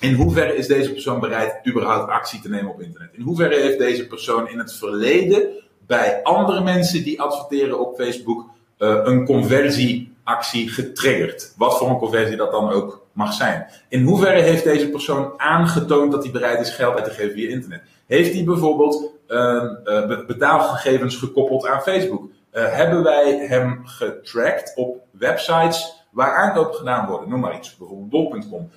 in 0.00 0.14
hoeverre 0.14 0.56
is 0.56 0.66
deze 0.66 0.92
persoon 0.92 1.20
bereid 1.20 1.66
überhaupt 1.66 2.10
actie 2.10 2.40
te 2.40 2.48
nemen 2.48 2.70
op 2.70 2.80
internet? 2.80 3.10
In 3.12 3.22
hoeverre 3.22 3.60
heeft 3.60 3.78
deze 3.78 4.06
persoon 4.06 4.48
in 4.48 4.58
het 4.58 4.72
verleden 4.72 5.62
bij 5.86 6.20
andere 6.22 6.62
mensen 6.62 7.04
die 7.04 7.20
adverteren 7.20 7.80
op 7.80 7.96
Facebook 7.96 8.44
uh, 8.78 9.00
een 9.04 9.24
conversieactie 9.24 10.68
getriggerd. 10.68 11.54
Wat 11.56 11.78
voor 11.78 11.88
een 11.88 11.98
conversie 11.98 12.36
dat 12.36 12.50
dan 12.50 12.70
ook 12.70 13.06
mag 13.12 13.32
zijn. 13.32 13.66
In 13.88 14.02
hoeverre 14.02 14.40
heeft 14.40 14.64
deze 14.64 14.90
persoon 14.90 15.32
aangetoond 15.36 16.12
dat 16.12 16.22
hij 16.22 16.32
bereid 16.32 16.60
is 16.60 16.70
geld 16.70 16.94
uit 16.94 17.04
te 17.04 17.10
geven 17.10 17.32
via 17.32 17.48
internet? 17.48 17.82
Heeft 18.06 18.34
hij 18.34 18.44
bijvoorbeeld 18.44 19.10
uh, 19.28 19.64
uh, 19.84 20.26
betaalgegevens 20.26 21.16
gekoppeld 21.16 21.66
aan 21.66 21.80
Facebook? 21.80 22.22
Uh, 22.52 22.74
hebben 22.74 23.02
wij 23.02 23.46
hem 23.48 23.80
getracked 23.84 24.72
op 24.74 25.02
websites 25.10 26.06
waar 26.10 26.36
aankopen 26.36 26.74
gedaan 26.74 27.06
worden? 27.06 27.28
Noem 27.28 27.40
maar 27.40 27.56
iets, 27.56 27.76
bijvoorbeeld 27.76 28.10
bol.com. 28.10 28.70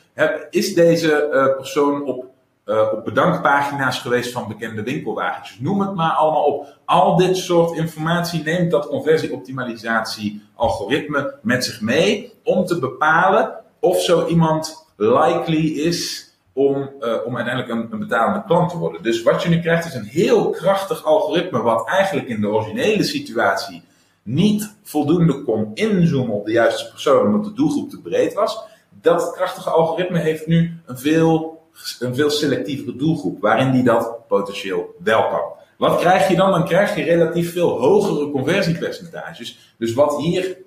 Is 0.50 0.74
deze 0.74 1.28
persoon 1.58 2.06
op 2.06 2.26
uh, 2.68 2.94
op 2.94 3.06
bedankpagina's 3.06 4.00
geweest 4.00 4.32
van 4.32 4.48
bekende 4.48 4.84
winkelwagentjes. 4.84 5.60
Noem 5.60 5.80
het 5.80 5.96
maar 5.96 6.12
allemaal 6.12 6.44
op. 6.44 6.78
Al 6.86 7.16
dit 7.16 7.38
soort 7.38 7.78
informatie 7.78 8.44
neemt 8.44 8.72
dat 8.72 8.88
conversieoptimalisatie 8.88 10.42
algoritme 10.56 11.36
met 11.42 11.66
zich 11.66 11.82
mee 11.82 12.34
om 12.44 12.66
te 12.66 12.80
bepalen 12.80 13.54
of 13.80 14.02
zo 14.02 14.26
iemand 14.26 14.86
likely 14.96 15.66
is 15.66 16.32
om, 16.54 16.76
uh, 16.76 17.14
om 17.26 17.36
uiteindelijk 17.36 17.70
een, 17.70 17.88
een, 17.92 18.00
betalende 18.00 18.44
klant 18.46 18.70
te 18.70 18.78
worden. 18.78 19.04
Dus 19.04 19.24
wat 19.24 19.44
je 19.44 19.50
nu 19.50 19.60
krijgt 19.60 19.86
is 19.86 19.94
een 19.94 20.04
heel 20.04 20.50
krachtig 20.50 21.04
algoritme 21.04 21.62
wat 21.62 21.88
eigenlijk 21.88 22.28
in 22.28 22.42
de 22.42 22.48
originele 22.48 23.04
situatie 23.04 23.84
niet 24.24 24.76
voldoende 24.84 25.44
kon 25.44 25.72
inzoomen 25.74 26.36
op 26.36 26.46
de 26.46 26.52
juiste 26.52 26.90
persoon 26.90 27.26
omdat 27.26 27.44
de 27.44 27.54
doelgroep 27.54 27.90
te 27.90 28.02
breed 28.02 28.34
was. 28.34 28.64
Dat 29.02 29.32
krachtige 29.32 29.70
algoritme 29.70 30.20
heeft 30.20 30.48
nu 30.48 30.80
een 30.86 30.98
veel 30.98 31.57
een 32.00 32.16
veel 32.16 32.30
selectievere 32.30 32.96
doelgroep, 32.96 33.42
waarin 33.42 33.72
die 33.72 33.84
dat 33.84 34.28
potentieel 34.28 34.96
wel 35.04 35.28
kan. 35.28 35.56
Wat 35.78 36.00
krijg 36.00 36.28
je 36.28 36.36
dan? 36.36 36.52
Dan 36.52 36.66
krijg 36.66 36.96
je 36.96 37.04
relatief 37.04 37.52
veel 37.52 37.80
hogere 37.80 38.32
conversiepercentages. 38.32 39.74
Dus 39.78 39.94
wat 39.94 40.18
hier 40.18 40.58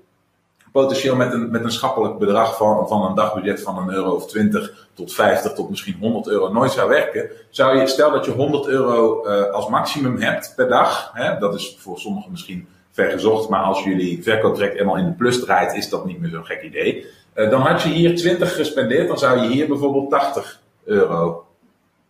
potentieel 0.72 1.16
met 1.16 1.32
een, 1.32 1.50
met 1.50 1.64
een 1.64 1.72
schappelijk 1.72 2.18
bedrag 2.18 2.56
van, 2.56 2.88
van 2.88 3.04
een 3.04 3.14
dagbudget 3.14 3.62
van 3.62 3.78
een 3.78 3.94
euro 3.94 4.10
of 4.10 4.26
20 4.26 4.88
tot 4.94 5.12
50 5.12 5.52
tot 5.52 5.70
misschien 5.70 5.96
100 6.00 6.28
euro 6.28 6.52
nooit 6.52 6.72
zou 6.72 6.88
werken, 6.88 7.30
zou 7.50 7.78
je, 7.78 7.86
stel 7.86 8.10
dat 8.10 8.24
je 8.24 8.30
100 8.30 8.66
euro 8.66 9.26
uh, 9.26 9.50
als 9.50 9.68
maximum 9.68 10.20
hebt 10.20 10.52
per 10.56 10.68
dag, 10.68 11.10
hè, 11.14 11.38
dat 11.38 11.54
is 11.54 11.76
voor 11.78 11.98
sommigen 11.98 12.30
misschien 12.30 12.68
vergezocht. 12.90 13.48
Maar 13.48 13.62
als 13.62 13.84
jullie 13.84 14.22
verkooptraject 14.22 14.78
eenmaal 14.78 14.96
in 14.96 15.04
de 15.04 15.12
plus 15.12 15.40
draait, 15.40 15.74
is 15.74 15.88
dat 15.88 16.04
niet 16.04 16.20
meer 16.20 16.30
zo'n 16.30 16.44
gek 16.44 16.62
idee. 16.62 17.06
Eh, 17.32 17.50
dan 17.50 17.60
had 17.60 17.82
je 17.82 17.88
hier 17.88 18.16
20 18.16 18.54
gespendeerd, 18.54 19.08
dan 19.08 19.18
zou 19.18 19.40
je 19.40 19.48
hier 19.48 19.68
bijvoorbeeld 19.68 20.10
80 20.10 20.59
euro 20.84 21.46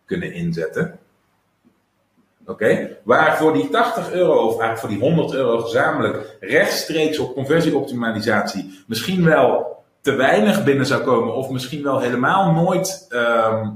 kunnen 0.05 0.33
inzetten. 0.33 0.99
Oké, 2.45 2.97
waar 3.03 3.37
voor 3.37 3.53
die 3.53 3.69
80 3.69 4.11
euro 4.11 4.33
of 4.33 4.59
eigenlijk 4.59 4.79
voor 4.79 4.89
die 4.89 4.99
100 4.99 5.33
euro 5.33 5.57
gezamenlijk 5.57 6.37
rechtstreeks 6.39 7.19
op 7.19 7.33
conversieoptimalisatie 7.33 8.83
misschien 8.87 9.25
wel 9.25 9.71
te 10.01 10.15
weinig 10.15 10.63
binnen 10.63 10.85
zou 10.85 11.03
komen, 11.03 11.35
of 11.35 11.49
misschien 11.49 11.83
wel 11.83 11.99
helemaal 11.99 12.51
nooit, 12.51 13.05
ehm, 13.09 13.69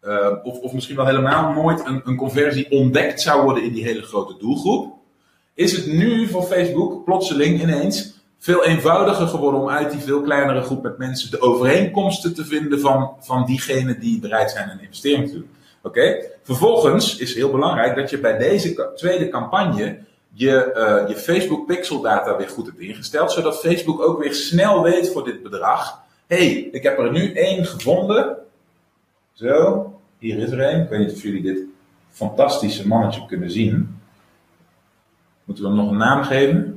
eh, 0.00 0.32
of, 0.42 0.58
of 0.58 0.72
misschien 0.72 0.96
wel 0.96 1.06
helemaal 1.06 1.52
nooit 1.52 1.86
een, 1.86 2.00
een 2.04 2.16
conversie 2.16 2.70
ontdekt 2.70 3.20
zou 3.20 3.42
worden 3.42 3.62
in 3.62 3.72
die 3.72 3.84
hele 3.84 4.02
grote 4.02 4.36
doelgroep, 4.38 4.94
is 5.54 5.76
het 5.76 5.86
nu 5.86 6.28
voor 6.28 6.42
Facebook 6.42 7.04
plotseling 7.04 7.62
ineens 7.62 8.21
veel 8.42 8.64
eenvoudiger 8.64 9.26
geworden 9.26 9.60
om 9.60 9.68
uit 9.68 9.90
die 9.90 10.00
veel 10.00 10.20
kleinere 10.20 10.60
groep 10.60 10.82
met 10.82 10.98
mensen 10.98 11.30
de 11.30 11.40
overeenkomsten 11.40 12.34
te 12.34 12.44
vinden 12.44 12.80
van, 12.80 13.10
van 13.20 13.44
diegenen 13.44 14.00
die 14.00 14.20
bereid 14.20 14.50
zijn 14.50 14.70
een 14.70 14.80
investering 14.80 15.28
te 15.28 15.34
doen. 15.34 15.50
Oké? 15.82 16.16
Vervolgens 16.42 17.16
is 17.16 17.34
heel 17.34 17.50
belangrijk 17.50 17.96
dat 17.96 18.10
je 18.10 18.18
bij 18.18 18.38
deze 18.38 18.92
tweede 18.94 19.28
campagne 19.28 19.98
je, 20.32 20.72
uh, 20.76 21.08
je 21.08 21.16
Facebook 21.16 21.66
pixel 21.66 22.00
data 22.00 22.36
weer 22.36 22.48
goed 22.48 22.66
hebt 22.66 22.78
ingesteld, 22.78 23.32
zodat 23.32 23.60
Facebook 23.60 24.00
ook 24.00 24.22
weer 24.22 24.34
snel 24.34 24.82
weet 24.82 25.12
voor 25.12 25.24
dit 25.24 25.42
bedrag. 25.42 26.02
hey, 26.26 26.48
ik 26.72 26.82
heb 26.82 26.98
er 26.98 27.12
nu 27.12 27.32
één 27.32 27.64
gevonden. 27.64 28.36
Zo, 29.32 30.00
hier 30.18 30.38
is 30.38 30.50
er 30.50 30.60
één. 30.60 30.82
Ik 30.82 30.88
weet 30.88 30.98
niet 30.98 31.12
of 31.12 31.22
jullie 31.22 31.42
dit 31.42 31.60
fantastische 32.10 32.88
mannetje 32.88 33.26
kunnen 33.26 33.50
zien. 33.50 34.00
Moeten 35.44 35.64
we 35.64 35.70
hem 35.70 35.78
nog 35.80 35.90
een 35.90 35.96
naam 35.96 36.22
geven? 36.22 36.71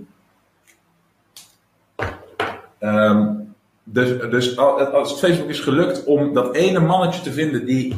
Um, 2.85 3.55
dus, 3.83 4.29
dus 4.29 4.57
als 4.57 5.13
Facebook 5.19 5.49
is 5.49 5.59
gelukt 5.59 6.03
om 6.03 6.33
dat 6.33 6.55
ene 6.55 6.79
mannetje 6.79 7.21
te 7.21 7.31
vinden 7.31 7.65
die, 7.65 7.95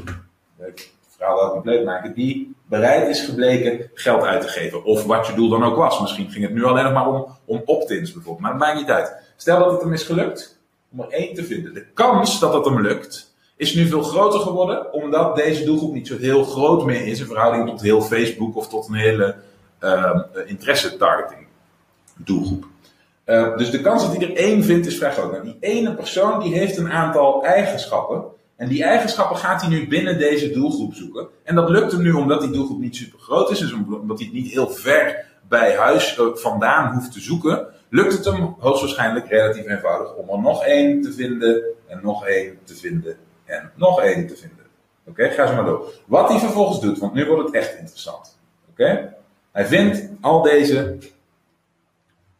het 0.57 0.91
verhaal 1.09 1.35
wel 1.35 1.51
compleet 1.51 1.85
maken, 1.85 2.13
die 2.13 2.55
bereid 2.65 3.07
is 3.07 3.21
gebleken 3.21 3.89
geld 3.93 4.23
uit 4.23 4.41
te 4.41 4.47
geven. 4.47 4.83
Of 4.83 5.03
wat 5.03 5.27
je 5.27 5.33
doel 5.33 5.49
dan 5.49 5.63
ook 5.63 5.75
was. 5.75 6.01
Misschien 6.01 6.31
ging 6.31 6.43
het 6.43 6.53
nu 6.53 6.63
alleen 6.63 6.83
nog 6.83 6.93
maar 6.93 7.07
om, 7.07 7.27
om 7.45 7.61
opt-ins 7.65 8.13
bijvoorbeeld. 8.13 8.39
Maar 8.39 8.51
dat 8.51 8.59
maakt 8.59 8.79
niet 8.79 8.89
uit. 8.89 9.13
Stel 9.35 9.59
dat 9.59 9.71
het 9.71 9.81
hem 9.81 9.93
is 9.93 10.03
gelukt 10.03 10.59
om 10.91 10.99
er 10.99 11.09
één 11.09 11.33
te 11.33 11.43
vinden. 11.43 11.73
De 11.73 11.85
kans 11.93 12.39
dat 12.39 12.53
het 12.53 12.65
hem 12.65 12.81
lukt 12.81 13.33
is 13.55 13.75
nu 13.75 13.87
veel 13.87 14.03
groter 14.03 14.39
geworden. 14.39 14.93
Omdat 14.93 15.35
deze 15.35 15.63
doelgroep 15.63 15.93
niet 15.93 16.07
zo 16.07 16.17
heel 16.17 16.43
groot 16.43 16.85
meer 16.85 17.07
is 17.07 17.19
in 17.19 17.25
verhouding 17.25 17.69
tot 17.69 17.81
heel 17.81 18.01
Facebook 18.01 18.55
of 18.55 18.67
tot 18.67 18.87
een 18.87 18.93
hele 18.93 19.35
uh, 19.83 20.19
interesse 20.45 20.97
targeting 20.97 21.47
doelgroep. 22.15 22.65
Uh, 23.27 23.57
dus 23.57 23.71
de 23.71 23.81
kans 23.81 24.03
dat 24.03 24.17
hij 24.17 24.29
er 24.29 24.35
één 24.35 24.63
vindt 24.63 24.87
is 24.87 24.97
vrij 24.97 25.11
groot. 25.11 25.31
Nou, 25.31 25.43
die 25.43 25.57
ene 25.59 25.95
persoon 25.95 26.39
die 26.39 26.53
heeft 26.53 26.77
een 26.77 26.91
aantal 26.91 27.43
eigenschappen 27.43 28.23
en 28.55 28.67
die 28.67 28.83
eigenschappen 28.83 29.37
gaat 29.37 29.61
hij 29.61 29.69
nu 29.69 29.87
binnen 29.87 30.19
deze 30.19 30.51
doelgroep 30.51 30.93
zoeken. 30.93 31.27
En 31.43 31.55
dat 31.55 31.69
lukt 31.69 31.91
hem 31.91 32.01
nu 32.01 32.11
omdat 32.11 32.41
die 32.41 32.49
doelgroep 32.49 32.79
niet 32.79 32.95
super 32.95 33.19
groot 33.19 33.51
is. 33.51 33.59
Dus 33.59 33.73
omdat 33.73 34.17
hij 34.17 34.27
het 34.27 34.35
niet 34.35 34.51
heel 34.51 34.69
ver 34.69 35.25
bij 35.47 35.75
huis 35.75 36.17
uh, 36.17 36.25
vandaan 36.33 36.93
hoeft 36.93 37.11
te 37.11 37.19
zoeken. 37.19 37.67
Lukt 37.89 38.13
het 38.13 38.25
hem 38.25 38.55
hoogstwaarschijnlijk 38.59 39.29
relatief 39.29 39.65
eenvoudig 39.65 40.15
om 40.15 40.29
er 40.29 40.39
nog 40.39 40.63
één 40.63 41.01
te 41.01 41.13
vinden. 41.13 41.63
En 41.87 41.99
nog 42.03 42.25
één 42.25 42.57
te 42.63 42.75
vinden. 42.75 43.17
En 43.45 43.71
nog 43.75 44.01
één 44.01 44.27
te 44.27 44.35
vinden. 44.35 44.65
Oké, 45.07 45.29
ga 45.29 45.47
zo 45.47 45.55
maar 45.55 45.65
door. 45.65 45.93
Wat 46.05 46.29
hij 46.29 46.39
vervolgens 46.39 46.81
doet, 46.81 46.99
want 46.99 47.13
nu 47.13 47.25
wordt 47.25 47.45
het 47.45 47.53
echt 47.55 47.77
interessant. 47.77 48.39
Oké? 48.69 49.13
Hij 49.51 49.65
vindt 49.65 50.09
al 50.21 50.41
deze 50.41 50.97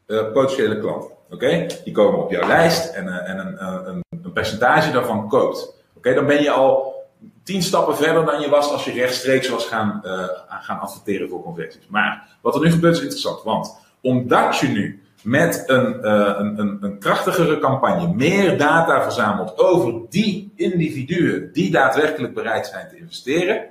uh, 0.08 0.32
potentiële 0.32 0.80
klanten. 0.80 1.10
Oké? 1.30 1.66
Die 1.84 1.94
komen 1.94 2.24
op 2.24 2.32
jouw 2.32 2.48
lijst 2.48 2.94
en, 2.94 3.06
uh, 3.06 3.30
en 3.30 3.40
een, 3.40 3.66
een, 3.90 4.04
een 4.24 4.32
percentage 4.32 4.92
daarvan 4.92 5.28
koopt. 5.28 5.76
Oké, 5.98 6.14
dan 6.14 6.26
ben 6.26 6.42
je 6.42 6.52
al 6.52 6.96
tien 7.44 7.62
stappen 7.62 7.96
verder 7.96 8.26
dan 8.26 8.42
je 8.42 8.50
was 8.50 8.72
als 8.72 8.86
je 8.86 8.92
rechtstreeks 8.92 9.50
was 9.50 9.66
gaan, 9.66 10.02
gaan 10.48 10.80
adverteren 10.80 11.30
voor 11.30 11.42
conversies. 11.44 11.88
Maar 11.88 12.38
wat 12.42 12.56
er 12.56 12.62
nu 12.62 12.72
gebeurt 12.72 12.96
is 12.96 13.02
interessant, 13.02 13.44
want 13.44 13.78
omdat 14.02 14.58
je 14.58 14.68
nu 14.68 15.02
met 15.24 15.64
een, 15.68 16.10
een, 16.10 16.60
een, 16.60 16.78
een, 16.82 17.00
krachtigere 17.00 17.60
campagne 17.60 18.14
meer 18.14 18.58
data 18.58 19.04
verzamelt 19.04 19.58
over 19.58 20.02
die 20.10 20.54
individuen 20.56 21.50
die 21.54 21.72
daadwerkelijk 21.72 22.34
bereid 22.34 22.68
zijn 22.68 22.88
te 22.90 22.98
investeren, 22.98 23.66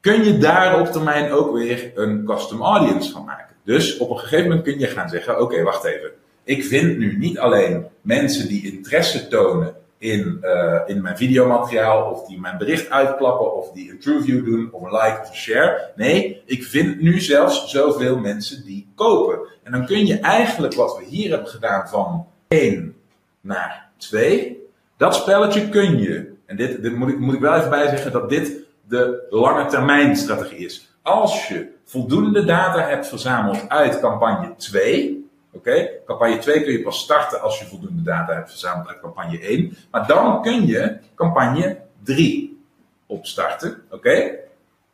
kun 0.00 0.24
je 0.24 0.38
daar 0.38 0.80
op 0.80 0.86
termijn 0.86 1.32
ook 1.32 1.52
weer 1.52 1.92
een 1.94 2.24
custom 2.24 2.62
audience 2.62 3.12
van 3.12 3.24
maken. 3.24 3.51
Dus 3.64 3.96
op 3.96 4.10
een 4.10 4.18
gegeven 4.18 4.48
moment 4.48 4.62
kun 4.62 4.78
je 4.78 4.86
gaan 4.86 5.08
zeggen: 5.08 5.40
oké, 5.40 5.62
wacht 5.62 5.84
even. 5.84 6.10
Ik 6.44 6.64
vind 6.64 6.98
nu 6.98 7.18
niet 7.18 7.38
alleen 7.38 7.86
mensen 8.00 8.48
die 8.48 8.72
interesse 8.72 9.28
tonen 9.28 9.74
in, 9.98 10.38
uh, 10.42 10.80
in 10.86 11.02
mijn 11.02 11.16
videomateriaal, 11.16 12.10
of 12.10 12.26
die 12.26 12.40
mijn 12.40 12.58
bericht 12.58 12.90
uitklappen, 12.90 13.56
of 13.56 13.70
die 13.72 13.90
een 13.90 13.98
TrueView 13.98 14.44
doen, 14.44 14.68
of 14.72 14.82
een 14.82 14.92
like 14.92 15.18
of 15.22 15.28
een 15.28 15.34
share. 15.34 15.90
Nee, 15.96 16.42
ik 16.44 16.64
vind 16.64 17.00
nu 17.00 17.20
zelfs 17.20 17.70
zoveel 17.70 18.18
mensen 18.18 18.64
die 18.64 18.88
kopen. 18.94 19.38
En 19.62 19.72
dan 19.72 19.86
kun 19.86 20.06
je 20.06 20.18
eigenlijk 20.18 20.74
wat 20.74 20.98
we 20.98 21.04
hier 21.04 21.30
hebben 21.30 21.48
gedaan 21.48 21.88
van 21.88 22.26
1 22.48 22.96
naar 23.40 23.90
2, 23.96 24.66
dat 24.96 25.14
spelletje 25.14 25.68
kun 25.68 25.98
je, 25.98 26.32
en 26.46 26.56
dit, 26.56 26.82
dit 26.82 26.96
moet, 26.96 27.08
ik, 27.08 27.18
moet 27.18 27.34
ik 27.34 27.40
wel 27.40 27.54
even 27.54 27.70
bij 27.70 27.88
zeggen 27.88 28.12
dat 28.12 28.28
dit 28.28 28.52
de 28.88 29.26
lange 29.30 29.66
termijn 29.66 30.16
strategie 30.16 30.64
is. 30.64 30.91
Als 31.02 31.48
je 31.48 31.72
voldoende 31.84 32.44
data 32.44 32.88
hebt 32.88 33.06
verzameld 33.06 33.68
uit 33.68 34.00
campagne 34.00 34.54
2, 34.56 35.22
Oké, 35.54 35.90
campagne 36.06 36.38
2 36.38 36.62
kun 36.62 36.72
je 36.72 36.82
pas 36.82 37.00
starten 37.00 37.40
als 37.40 37.58
je 37.58 37.64
voldoende 37.64 38.02
data 38.02 38.34
hebt 38.34 38.50
verzameld 38.50 38.88
uit 38.88 39.00
campagne 39.00 39.38
1. 39.38 39.76
Maar 39.90 40.06
dan 40.06 40.42
kun 40.42 40.66
je 40.66 40.96
campagne 41.14 41.80
3 42.02 42.62
opstarten. 43.06 43.82
Oké, 43.90 44.30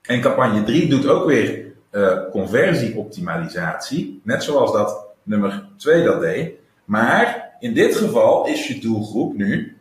en 0.02 0.20
campagne 0.20 0.62
3 0.62 0.88
doet 0.88 1.06
ook 1.06 1.26
weer 1.26 1.66
uh, 1.90 2.18
conversieoptimalisatie. 2.30 4.20
Net 4.24 4.42
zoals 4.42 4.72
dat 4.72 5.06
nummer 5.22 5.68
2 5.76 6.04
dat 6.04 6.20
deed. 6.20 6.52
Maar 6.84 7.50
in 7.60 7.74
dit 7.74 7.96
geval 7.96 8.46
is 8.46 8.68
je 8.68 8.80
doelgroep 8.80 9.34
nu, 9.34 9.78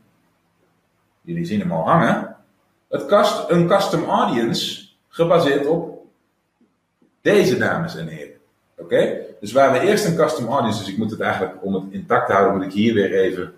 jullie 1.21 1.45
zien 1.45 1.59
hem 1.59 1.71
al 1.71 1.83
hangen, 1.83 2.35
het 2.89 3.05
cust, 3.05 3.49
een 3.49 3.67
custom 3.67 4.03
audience 4.03 4.87
gebaseerd 5.07 5.65
op 5.65 5.96
deze 7.33 7.57
dames 7.57 7.95
en 7.95 8.07
heren. 8.07 8.35
Oké? 8.77 9.17
Dus 9.39 9.51
waar 9.51 9.71
we 9.71 9.79
eerst 9.79 10.05
een 10.05 10.15
custom 10.15 10.47
audience, 10.47 10.79
dus 10.79 10.89
ik 10.91 10.97
moet 10.97 11.11
het 11.11 11.19
eigenlijk, 11.19 11.55
om 11.61 11.73
het 11.73 11.83
intact 11.89 12.27
te 12.27 12.33
houden, 12.33 12.55
moet 12.55 12.65
ik 12.65 12.71
hier 12.71 12.93
weer 12.93 13.13
even, 13.13 13.53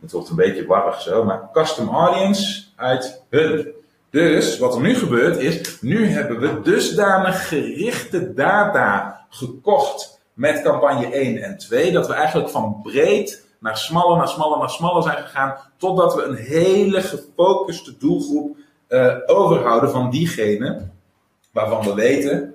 het 0.00 0.12
wordt 0.12 0.28
een 0.28 0.36
beetje 0.36 0.66
warrig 0.66 1.00
zo, 1.00 1.24
maar 1.24 1.48
custom 1.52 1.88
audience 1.88 2.62
uit 2.76 3.22
hun. 3.30 3.72
Dus 4.10 4.58
wat 4.58 4.74
er 4.74 4.80
nu 4.80 4.94
gebeurt 4.94 5.36
is, 5.36 5.80
nu 5.80 6.06
hebben 6.06 6.40
we 6.40 6.60
dusdanig 6.62 7.48
gerichte 7.48 8.34
data 8.34 9.20
gekocht 9.28 10.20
met 10.32 10.62
campagne 10.62 11.06
1 11.06 11.42
en 11.42 11.58
2, 11.58 11.92
dat 11.92 12.06
we 12.06 12.12
eigenlijk 12.12 12.48
van 12.48 12.80
breed 12.82 13.46
naar 13.58 13.76
smaller, 13.76 14.16
naar 14.16 14.28
smaller, 14.28 14.58
naar 14.58 14.70
smaller 14.70 15.02
zijn 15.02 15.16
gegaan, 15.16 15.56
totdat 15.76 16.14
we 16.14 16.22
een 16.22 16.36
hele 16.36 17.02
gefocuste 17.02 17.96
doelgroep 17.98 18.56
uh, 18.88 19.14
overhouden 19.26 19.90
van 19.90 20.10
diegenen 20.10 20.92
waarvan 21.52 21.84
we 21.84 21.94
weten 21.94 22.54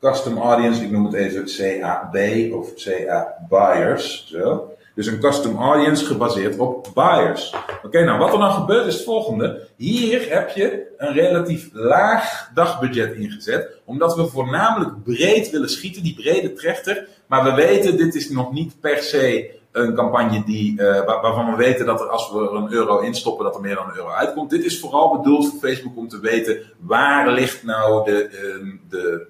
custom 0.00 0.38
audience, 0.38 0.82
ik 0.82 0.90
noem 0.90 1.04
het 1.04 1.14
even 1.14 1.44
CAB 1.44 2.16
of 2.52 2.74
CA 2.74 3.46
buyers. 3.48 4.26
Zo. 4.26 4.74
Dus 4.94 5.06
een 5.06 5.20
custom 5.20 5.56
audience 5.56 6.04
gebaseerd 6.04 6.58
op 6.58 6.88
buyers. 6.94 7.54
Oké, 7.82 8.04
nou 8.04 8.18
wat 8.18 8.32
er 8.32 8.38
dan 8.38 8.52
gebeurt 8.52 8.86
is 8.86 8.94
het 8.94 9.04
volgende. 9.04 9.66
Hier 9.76 10.30
heb 10.30 10.50
je 10.50 10.94
een 10.96 11.12
relatief 11.12 11.68
laag 11.72 12.50
dagbudget 12.54 13.14
ingezet. 13.14 13.68
Omdat 13.84 14.16
we 14.16 14.26
voornamelijk 14.26 15.04
breed 15.04 15.50
willen 15.50 15.70
schieten, 15.70 16.02
die 16.02 16.14
brede 16.14 16.52
trechter. 16.52 17.08
Maar 17.26 17.44
we 17.44 17.54
weten, 17.54 17.96
dit 17.96 18.14
is 18.14 18.30
nog 18.30 18.52
niet 18.52 18.80
per 18.80 18.98
se 18.98 19.58
een 19.72 19.94
campagne 19.94 20.42
die, 20.44 20.80
uh, 20.80 21.04
waarvan 21.04 21.50
we 21.50 21.56
weten 21.56 21.86
dat 21.86 22.00
er 22.00 22.08
als 22.08 22.32
we 22.32 22.38
er 22.38 22.54
een 22.54 22.72
euro 22.72 22.98
instoppen, 22.98 23.44
dat 23.44 23.54
er 23.54 23.60
meer 23.60 23.74
dan 23.74 23.88
een 23.88 23.96
euro 23.96 24.10
uitkomt. 24.10 24.50
Dit 24.50 24.64
is 24.64 24.80
vooral 24.80 25.16
bedoeld 25.16 25.48
voor 25.48 25.58
Facebook 25.58 25.96
om 25.96 26.08
te 26.08 26.20
weten 26.20 26.62
waar 26.78 27.32
ligt 27.32 27.64
nou 27.64 28.04
de, 28.04 28.30
uh, 28.32 28.72
de 28.88 29.26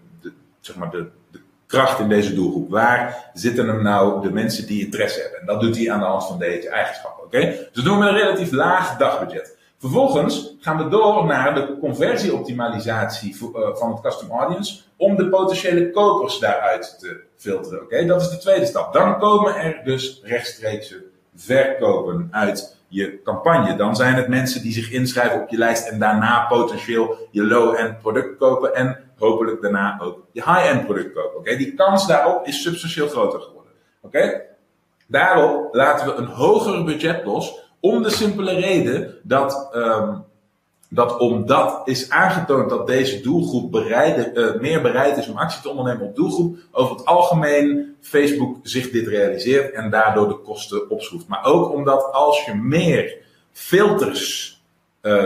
zeg 0.61 0.77
maar, 0.77 0.91
de, 0.91 1.09
de 1.31 1.41
kracht 1.67 1.99
in 1.99 2.09
deze 2.09 2.35
doelgroep? 2.35 2.71
Waar 2.71 3.31
zitten 3.33 3.69
hem 3.69 3.83
nou 3.83 4.23
de 4.23 4.33
mensen 4.33 4.67
die 4.67 4.85
interesse 4.85 5.21
hebben? 5.21 5.41
En 5.41 5.47
dat 5.47 5.61
doet 5.61 5.77
hij 5.77 5.93
aan 5.93 6.01
de 6.01 6.05
hand 6.05 6.27
van 6.27 6.39
deze 6.39 6.69
eigenschappen. 6.69 7.25
Oké? 7.25 7.37
Okay? 7.37 7.69
Dus 7.73 7.85
doen 7.85 7.99
we 7.99 8.07
een 8.07 8.17
relatief 8.17 8.53
laag 8.53 8.97
dagbudget. 8.97 9.59
Vervolgens 9.81 10.57
gaan 10.61 10.77
we 10.77 10.89
door 10.89 11.27
naar 11.27 11.55
de 11.55 11.79
conversieoptimalisatie 11.81 13.37
uh, 13.43 13.75
van 13.75 13.91
het 13.91 14.01
custom 14.01 14.31
audience 14.31 14.81
om 14.97 15.17
de 15.17 15.29
potentiële 15.29 15.91
kopers 15.91 16.39
daaruit 16.39 16.97
te 16.99 17.21
filteren. 17.37 17.83
Oké, 17.83 18.07
dat 18.07 18.21
is 18.21 18.31
de 18.31 18.39
tweede 18.39 18.67
stap. 18.67 18.93
Dan 18.93 19.19
komen 19.19 19.57
er 19.57 19.81
dus 19.85 20.21
rechtstreekse 20.25 21.05
verkopen 21.35 22.29
uit 22.31 22.77
je 22.89 23.21
campagne. 23.25 23.77
Dan 23.77 23.97
zijn 23.97 24.15
het 24.15 24.29
mensen 24.29 24.63
die 24.63 24.73
zich 24.73 24.91
inschrijven 24.91 25.43
op 25.43 25.49
je 25.49 25.59
lijst 25.59 25.89
en 25.89 25.99
daarna 25.99 26.47
potentieel 26.47 27.29
je 27.31 27.47
low-end 27.47 27.99
product 27.99 28.39
kopen. 28.39 28.75
En 28.75 28.99
hopelijk 29.21 29.63
daarna 29.63 30.01
ook 30.03 30.19
je 30.33 30.43
high-end 30.43 30.85
product 30.85 31.13
kopen. 31.13 31.39
Oké, 31.39 31.57
Die 31.57 31.75
kans 31.75 32.07
daarop 32.07 32.47
is 32.47 32.63
substantieel 32.63 33.09
groter 33.09 33.41
geworden. 33.41 33.73
Oké, 34.01 34.49
Daarop 35.11 35.75
laten 35.75 36.07
we 36.07 36.13
een 36.13 36.27
hoger 36.27 36.85
budget 36.85 37.25
los, 37.25 37.59
om 37.81 38.03
de 38.03 38.11
simpele 38.11 38.53
reden 38.53 39.15
dat, 39.23 39.71
um, 39.75 40.25
dat 40.89 41.19
omdat 41.19 41.81
is 41.85 42.11
aangetoond 42.11 42.71
dat 42.71 42.87
deze 42.87 43.21
doelgroep 43.21 43.71
bereid, 43.71 44.37
uh, 44.37 44.61
meer 44.61 44.83
bereid 44.83 45.17
is 45.17 45.29
om 45.29 45.37
actie 45.37 45.63
te 45.63 45.69
ondernemen 45.69 46.07
op 46.07 46.17
doelgroep, 46.17 46.59
over 46.73 46.97
het 46.97 47.05
algemeen 47.05 47.97
Facebook 48.01 48.57
zich 48.63 48.91
dit 48.91 49.07
realiseert 49.07 49.75
en 49.75 49.91
daardoor 49.91 50.29
de 50.29 50.39
kosten 50.39 50.91
opschroeft. 50.91 51.29
Maar 51.29 51.45
ook 51.45 51.73
omdat 51.73 52.13
als 52.13 52.45
je 52.45 52.55
meer 52.55 53.17
filters 53.53 54.55
uh, 55.03 55.25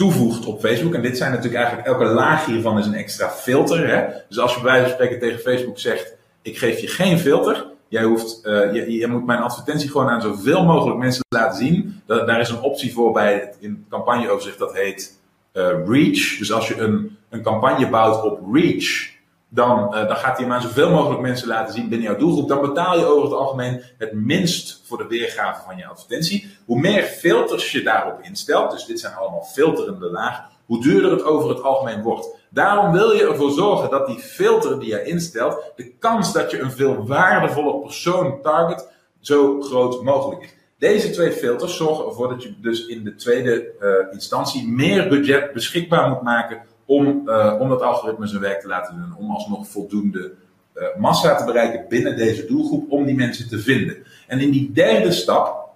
toevoegt 0.00 0.46
op 0.46 0.60
Facebook. 0.60 0.94
En 0.94 1.02
dit 1.02 1.16
zijn 1.16 1.30
natuurlijk 1.30 1.56
eigenlijk, 1.62 1.88
elke 1.88 2.04
laag 2.04 2.46
hiervan 2.46 2.78
is 2.78 2.86
een 2.86 2.94
extra 2.94 3.30
filter. 3.30 3.88
Hè? 3.88 4.06
Dus 4.28 4.38
als 4.38 4.54
je 4.54 4.60
bij 4.60 4.70
wijze 4.70 4.84
van 4.84 4.94
spreken 4.94 5.18
tegen 5.18 5.40
Facebook 5.40 5.78
zegt, 5.78 6.16
ik 6.42 6.58
geef 6.58 6.80
je 6.80 6.86
geen 6.86 7.18
filter. 7.18 7.66
Jij 7.88 8.04
hoeft, 8.04 8.40
uh, 8.44 8.74
je, 8.74 8.92
je, 8.92 9.06
moet 9.06 9.26
mijn 9.26 9.38
advertentie 9.38 9.90
gewoon 9.90 10.08
aan 10.08 10.20
zoveel 10.20 10.64
mogelijk 10.64 10.98
mensen 10.98 11.24
laten 11.28 11.58
zien. 11.58 12.02
Dat, 12.06 12.26
daar 12.26 12.40
is 12.40 12.48
een 12.48 12.60
optie 12.60 12.92
voor 12.92 13.12
bij 13.12 13.32
het, 13.34 13.56
in 13.60 13.86
campagneoverzicht, 13.88 14.58
dat 14.58 14.74
heet 14.74 15.20
uh, 15.52 15.64
reach. 15.86 16.38
Dus 16.38 16.52
als 16.52 16.68
je 16.68 16.78
een, 16.78 17.16
een 17.28 17.42
campagne 17.42 17.88
bouwt 17.88 18.24
op 18.24 18.40
reach, 18.52 19.10
dan, 19.52 19.94
uh, 19.94 20.08
dan 20.08 20.16
gaat 20.16 20.38
hem 20.38 20.52
aan 20.52 20.62
zoveel 20.62 20.90
mogelijk 20.90 21.20
mensen 21.20 21.48
laten 21.48 21.74
zien 21.74 21.88
binnen 21.88 22.08
jouw 22.08 22.18
doelgroep. 22.18 22.48
Dan 22.48 22.60
betaal 22.60 22.98
je 22.98 23.04
over 23.04 23.22
het 23.22 23.32
algemeen 23.32 23.82
het 23.98 24.12
minst 24.12 24.82
voor 24.84 24.98
de 24.98 25.06
weergave 25.06 25.62
van 25.64 25.76
je 25.76 25.86
advertentie. 25.86 26.50
Hoe 26.64 26.80
meer 26.80 27.02
filters 27.02 27.72
je 27.72 27.82
daarop 27.82 28.18
instelt, 28.22 28.70
dus 28.70 28.84
dit 28.84 29.00
zijn 29.00 29.14
allemaal 29.14 29.42
filterende 29.42 30.10
lagen, 30.10 30.44
hoe 30.66 30.82
duurder 30.82 31.10
het 31.10 31.22
over 31.22 31.48
het 31.48 31.62
algemeen 31.62 32.02
wordt. 32.02 32.28
Daarom 32.48 32.92
wil 32.92 33.12
je 33.12 33.28
ervoor 33.28 33.50
zorgen 33.50 33.90
dat 33.90 34.06
die 34.06 34.18
filter 34.18 34.80
die 34.80 34.88
je 34.88 35.04
instelt, 35.04 35.72
de 35.76 35.92
kans 35.98 36.32
dat 36.32 36.50
je 36.50 36.60
een 36.60 36.70
veel 36.70 37.06
waardevolle 37.06 37.80
persoon 37.80 38.42
target, 38.42 38.88
zo 39.20 39.60
groot 39.60 40.02
mogelijk 40.02 40.42
is. 40.42 40.54
Deze 40.78 41.10
twee 41.10 41.32
filters 41.32 41.76
zorgen 41.76 42.04
ervoor 42.04 42.28
dat 42.28 42.42
je 42.42 42.60
dus 42.60 42.86
in 42.86 43.04
de 43.04 43.14
tweede 43.14 43.72
uh, 43.80 44.12
instantie 44.12 44.68
meer 44.68 45.08
budget 45.08 45.52
beschikbaar 45.52 46.08
moet 46.08 46.22
maken 46.22 46.62
om, 46.90 47.22
uh, 47.26 47.56
om 47.58 47.68
dat 47.68 47.82
algoritme 47.82 48.26
zijn 48.26 48.40
werk 48.40 48.60
te 48.60 48.66
laten 48.66 48.94
doen. 48.96 49.16
Om 49.16 49.30
alsnog 49.30 49.68
voldoende 49.68 50.32
uh, 50.74 50.84
massa 50.98 51.34
te 51.34 51.44
bereiken 51.44 51.84
binnen 51.88 52.16
deze 52.16 52.46
doelgroep 52.46 52.90
om 52.90 53.04
die 53.04 53.14
mensen 53.14 53.48
te 53.48 53.58
vinden. 53.58 53.96
En 54.26 54.40
in 54.40 54.50
die 54.50 54.72
derde 54.72 55.12
stap 55.12 55.68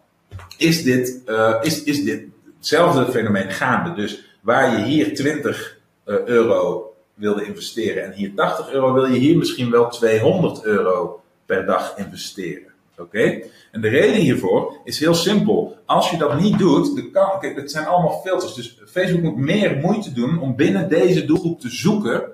is 0.57 0.83
dit, 0.83 1.22
is, 1.62 1.83
is 1.83 2.05
dit 2.05 2.22
hetzelfde 2.57 3.12
fenomeen 3.12 3.50
gaande. 3.50 3.94
Dus 3.94 4.38
waar 4.40 4.79
je 4.79 4.85
hier 4.85 5.14
20 5.14 5.79
uh, 6.05 6.24
euro 6.24 6.94
wilde 7.14 7.44
investeren 7.44 8.05
en 8.05 8.12
hier 8.12 8.33
80 8.35 8.72
euro, 8.72 8.92
wil 8.92 9.07
je 9.07 9.18
hier 9.18 9.37
misschien 9.37 9.70
wel 9.70 9.88
200 9.88 10.64
euro 10.64 11.22
per 11.46 11.66
dag 11.66 11.94
investeren. 11.96 12.74
Oké? 12.99 13.43
En 13.73 13.81
de 13.81 13.89
reden 13.89 14.21
hiervoor 14.21 14.81
is 14.85 14.99
heel 14.99 15.15
simpel. 15.15 15.77
Als 15.85 16.11
je 16.11 16.17
dat 16.17 16.41
niet 16.41 16.59
doet, 16.59 16.95
de 16.95 17.11
kan, 17.11 17.41
kijk, 17.41 17.57
het 17.57 17.71
zijn 17.71 17.87
allemaal 17.87 18.21
filters. 18.25 18.55
Dus 18.55 18.79
Facebook 18.87 19.23
moet 19.23 19.37
meer 19.37 19.77
moeite 19.77 20.13
doen 20.13 20.39
om 20.39 20.57
binnen 20.57 20.89
deze 20.89 21.25
doelgroep 21.25 21.61
te 21.61 21.69
zoeken 21.69 22.34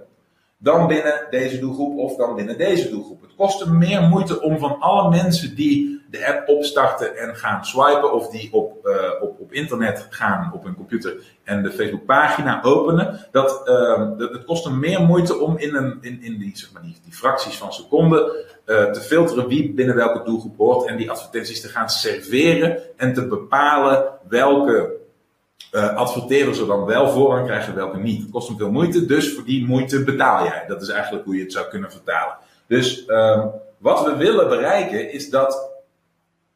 dan 0.63 0.87
binnen 0.87 1.27
deze 1.31 1.59
doelgroep 1.59 1.99
of 1.99 2.17
dan 2.17 2.35
binnen 2.35 2.59
deze 2.59 2.91
doelgroep. 2.91 3.21
Het 3.21 3.35
kost 3.37 3.67
meer 3.67 4.03
moeite 4.03 4.41
om 4.41 4.59
van 4.59 4.81
alle 4.81 5.11
mensen 5.11 5.55
die 5.55 6.01
de 6.11 6.27
app 6.27 6.49
opstarten 6.49 7.17
en 7.17 7.37
gaan 7.37 7.65
swipen, 7.65 8.13
of 8.13 8.29
die 8.29 8.53
op, 8.53 8.87
uh, 8.87 9.23
op, 9.23 9.41
op 9.41 9.53
internet 9.53 10.07
gaan 10.11 10.51
op 10.55 10.65
hun 10.65 10.75
computer 10.75 11.17
en 11.45 11.63
de 11.63 11.73
Facebook 11.73 12.05
pagina 12.05 12.63
openen, 12.63 13.27
dat, 13.31 13.63
uh, 13.69 14.19
dat 14.19 14.33
het 14.33 14.45
kost 14.45 14.71
meer 14.71 15.01
moeite 15.01 15.39
om 15.39 15.59
in, 15.59 15.75
een, 15.75 15.99
in, 16.01 16.23
in 16.23 16.39
die, 16.39 16.59
zeg 16.59 16.73
maar, 16.73 16.83
die, 16.83 16.97
die 17.05 17.13
fracties 17.13 17.57
van 17.57 17.73
seconden 17.73 18.33
uh, 18.67 18.91
te 18.91 19.01
filteren 19.01 19.49
wie 19.49 19.73
binnen 19.73 19.95
welke 19.95 20.25
doelgroep 20.25 20.57
hoort 20.57 20.87
en 20.87 20.97
die 20.97 21.11
advertenties 21.11 21.61
te 21.61 21.69
gaan 21.69 21.91
serveren 21.91 22.79
en 22.97 23.15
te 23.15 23.27
bepalen 23.27 24.05
welke 24.29 24.99
uh, 25.73 26.59
er 26.61 26.67
dan 26.67 26.85
wel 26.85 27.11
voorrang 27.11 27.47
krijgen, 27.47 27.75
welke 27.75 27.99
niet. 27.99 28.23
Het 28.23 28.31
kost 28.31 28.49
hem 28.49 28.57
veel 28.57 28.71
moeite, 28.71 29.07
dus 29.07 29.35
voor 29.35 29.45
die 29.45 29.67
moeite 29.67 30.05
betaal 30.05 30.45
jij. 30.45 30.65
Dat 30.67 30.83
is 30.83 30.89
eigenlijk 30.89 31.25
hoe 31.25 31.37
je 31.37 31.43
het 31.43 31.53
zou 31.53 31.69
kunnen 31.69 31.91
vertalen. 31.91 32.37
Dus 32.67 33.05
um, 33.09 33.51
wat 33.79 34.05
we 34.05 34.17
willen 34.17 34.49
bereiken 34.49 35.13
is 35.13 35.31
dat, 35.31 35.71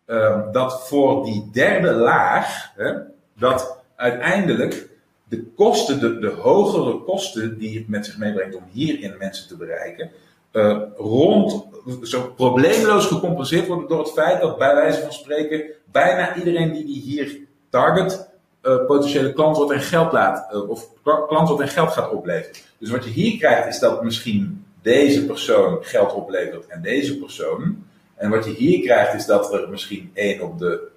um, 0.07 0.53
dat 0.53 0.89
voor 0.89 1.25
die 1.25 1.51
derde 1.53 1.93
laag, 1.93 2.71
hè, 2.77 2.93
dat 3.39 3.79
uiteindelijk 3.97 4.89
de 5.29 5.45
kosten, 5.57 6.21
de, 6.21 6.29
hogere 6.29 6.99
kosten 6.99 7.59
die 7.59 7.79
het 7.79 7.89
met 7.89 8.05
zich 8.07 8.19
meebrengt 8.19 8.57
om 8.57 8.65
hierin 8.73 9.15
mensen 9.19 9.49
te 9.49 9.57
bereiken, 9.57 10.11
uh, 10.53 10.79
rond, 10.97 11.65
zo 12.03 12.33
probleemloos 12.37 13.07
gecompenseerd 13.07 13.67
worden 13.67 13.89
door 13.89 13.99
het 13.99 14.13
feit 14.13 14.41
dat 14.41 14.59
bij 14.59 14.75
wijze 14.75 15.01
van 15.01 15.13
spreken 15.13 15.65
bijna 15.93 16.37
iedereen 16.37 16.73
die 16.73 16.85
die 16.85 17.03
hier 17.03 17.39
target, 17.71 18.29
uh, 18.65 18.87
potentiële 18.87 19.33
klant 19.33 19.57
wordt 19.57 19.73
en 19.73 19.81
geld 19.81 20.13
laat, 20.13 20.53
uh, 20.53 20.69
of 20.69 20.89
klant 21.03 21.49
wordt 21.49 21.63
en 21.63 21.69
geld 21.69 21.91
gaat 21.91 22.11
opleveren. 22.11 22.57
Dus 22.79 22.91
wat 22.91 23.05
je 23.05 23.11
hier 23.11 23.39
krijgt 23.39 23.69
is 23.69 23.79
dat 23.79 24.03
misschien 24.03 24.65
deze 24.83 25.27
persoon 25.27 25.79
geld 25.81 26.13
oplevert 26.13 26.67
en 26.67 26.83
deze 26.83 27.19
persoon. 27.19 27.85
En 28.15 28.31
wat 28.31 28.45
je 28.45 28.51
hier 28.51 28.81
krijgt 28.81 29.15
is 29.15 29.27
dat 29.27 29.53
er 29.53 29.69
misschien 29.71 30.11
1 30.15 30.41
op 30.41 30.59
de 30.59 30.89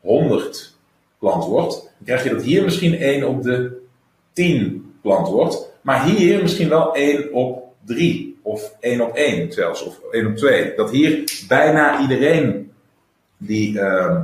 100 0.00 0.76
klant 1.18 1.44
wordt. 1.44 1.74
Dan 1.74 2.04
krijg 2.04 2.22
je 2.22 2.30
dat 2.30 2.42
hier 2.42 2.64
misschien 2.64 2.94
1 2.94 3.28
op 3.28 3.42
de 3.42 3.80
10 4.32 4.94
klant 5.02 5.28
wordt. 5.28 5.70
Maar 5.80 6.04
hier 6.04 6.42
misschien 6.42 6.68
wel 6.68 6.94
1 6.94 7.32
op 7.32 7.72
3 7.84 8.38
of 8.42 8.74
1 8.80 9.00
op 9.00 9.14
1 9.14 9.52
zelfs, 9.52 9.82
of 9.82 10.00
1 10.10 10.26
op 10.26 10.36
2. 10.36 10.72
Dat 10.76 10.90
hier 10.90 11.44
bijna 11.48 12.00
iedereen 12.00 12.72
die, 13.36 13.72
uh, 13.72 14.20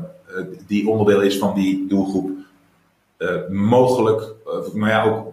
die 0.67 0.89
onderdeel 0.89 1.23
is 1.23 1.39
van 1.39 1.55
die 1.55 1.87
doelgroep 1.89 2.31
uh, 3.25 3.49
mogelijk, 3.49 4.21
uh, 4.47 4.75
maar 4.75 4.91
ja, 4.91 5.05
ook 5.05 5.33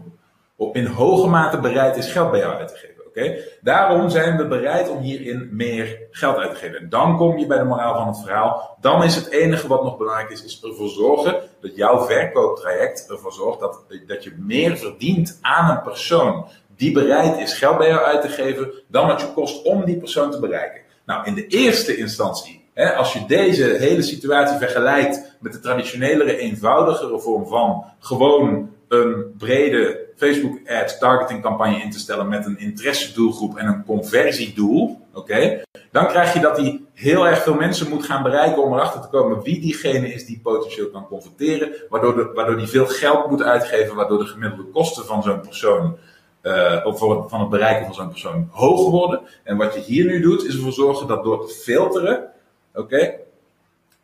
op 0.55 0.75
in 0.75 0.85
hoge 0.85 1.27
mate 1.27 1.59
bereid 1.59 1.97
is 1.97 2.11
geld 2.11 2.31
bij 2.31 2.39
jou 2.39 2.53
uit 2.53 2.67
te 2.67 2.75
geven. 2.75 2.91
Oké? 3.07 3.35
Daarom 3.61 4.09
zijn 4.09 4.37
we 4.37 4.47
bereid 4.47 4.89
om 4.89 4.99
hierin 4.99 5.49
meer 5.51 5.99
geld 6.11 6.37
uit 6.37 6.49
te 6.49 6.55
geven. 6.55 6.79
En 6.79 6.89
dan 6.89 7.17
kom 7.17 7.37
je 7.37 7.45
bij 7.45 7.57
de 7.57 7.63
moraal 7.63 7.95
van 7.95 8.07
het 8.07 8.19
verhaal. 8.19 8.77
Dan 8.81 9.03
is 9.03 9.15
het 9.15 9.29
enige 9.29 9.67
wat 9.67 9.83
nog 9.83 9.97
belangrijk 9.97 10.29
is, 10.29 10.43
is 10.43 10.61
ervoor 10.63 10.89
zorgen 10.89 11.35
dat 11.61 11.75
jouw 11.75 12.05
verkooptraject 12.05 13.09
ervoor 13.09 13.33
zorgt 13.33 13.59
dat, 13.59 13.85
dat 14.07 14.23
je 14.23 14.35
meer 14.37 14.77
verdient 14.77 15.39
aan 15.41 15.69
een 15.69 15.81
persoon 15.81 16.45
die 16.75 16.91
bereid 16.91 17.39
is 17.39 17.53
geld 17.53 17.77
bij 17.77 17.87
jou 17.87 18.01
uit 18.01 18.21
te 18.21 18.29
geven, 18.29 18.71
dan 18.87 19.07
wat 19.07 19.21
je 19.21 19.33
kost 19.33 19.63
om 19.63 19.85
die 19.85 19.97
persoon 19.97 20.31
te 20.31 20.39
bereiken. 20.39 20.81
Nou, 21.05 21.25
in 21.25 21.33
de 21.33 21.47
eerste 21.47 21.97
instantie 21.97 22.60
Als 22.89 23.13
je 23.13 23.25
deze 23.27 23.63
hele 23.63 24.01
situatie 24.01 24.57
vergelijkt 24.57 25.37
met 25.39 25.53
de 25.53 25.59
traditionelere, 25.59 26.37
eenvoudigere 26.37 27.19
vorm 27.19 27.47
van 27.47 27.85
gewoon 27.99 28.69
een 28.87 29.33
brede 29.37 29.99
Facebook 30.15 30.59
ad 30.69 30.99
targeting 30.99 31.41
campagne 31.41 31.81
in 31.81 31.91
te 31.91 31.99
stellen 31.99 32.27
met 32.27 32.45
een 32.45 32.59
interesse 32.59 33.13
doelgroep 33.13 33.57
en 33.57 33.67
een 33.67 33.85
conversiedoel, 33.85 35.01
oké, 35.13 35.61
dan 35.91 36.07
krijg 36.07 36.33
je 36.33 36.39
dat 36.39 36.55
die 36.55 36.85
heel 36.93 37.27
erg 37.27 37.43
veel 37.43 37.53
mensen 37.53 37.89
moet 37.89 38.05
gaan 38.05 38.23
bereiken 38.23 38.63
om 38.63 38.73
erachter 38.73 39.01
te 39.01 39.07
komen 39.07 39.41
wie 39.41 39.61
diegene 39.61 40.13
is 40.13 40.25
die 40.25 40.39
potentieel 40.43 40.89
kan 40.89 41.07
converteren, 41.07 41.73
waardoor, 41.89 42.15
de, 42.15 42.31
waardoor 42.33 42.57
die 42.57 42.67
veel 42.67 42.85
geld 42.85 43.29
moet 43.29 43.43
uitgeven, 43.43 43.95
waardoor 43.95 44.19
de 44.19 44.25
gemiddelde 44.25 44.71
kosten 44.71 45.05
van 45.05 45.23
zo'n 45.23 45.41
persoon 45.41 45.97
uh, 46.43 46.79
of 46.83 46.99
van 47.29 47.39
het 47.39 47.49
bereiken 47.49 47.85
van 47.85 47.93
zo'n 47.93 48.09
persoon 48.09 48.47
hoog 48.51 48.89
worden. 48.89 49.21
En 49.43 49.57
wat 49.57 49.73
je 49.73 49.79
hier 49.79 50.05
nu 50.05 50.21
doet, 50.21 50.45
is 50.45 50.55
ervoor 50.55 50.71
zorgen 50.71 51.07
dat 51.07 51.23
door 51.23 51.47
te 51.47 51.53
filteren, 51.53 52.30
oké, 52.73 53.13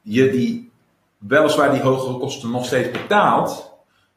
je 0.01 0.31
die 0.31 0.71
weliswaar 1.17 1.71
die 1.71 1.81
hogere 1.81 2.17
kosten 2.17 2.51
nog 2.51 2.65
steeds 2.65 2.91
betaalt, 2.91 3.71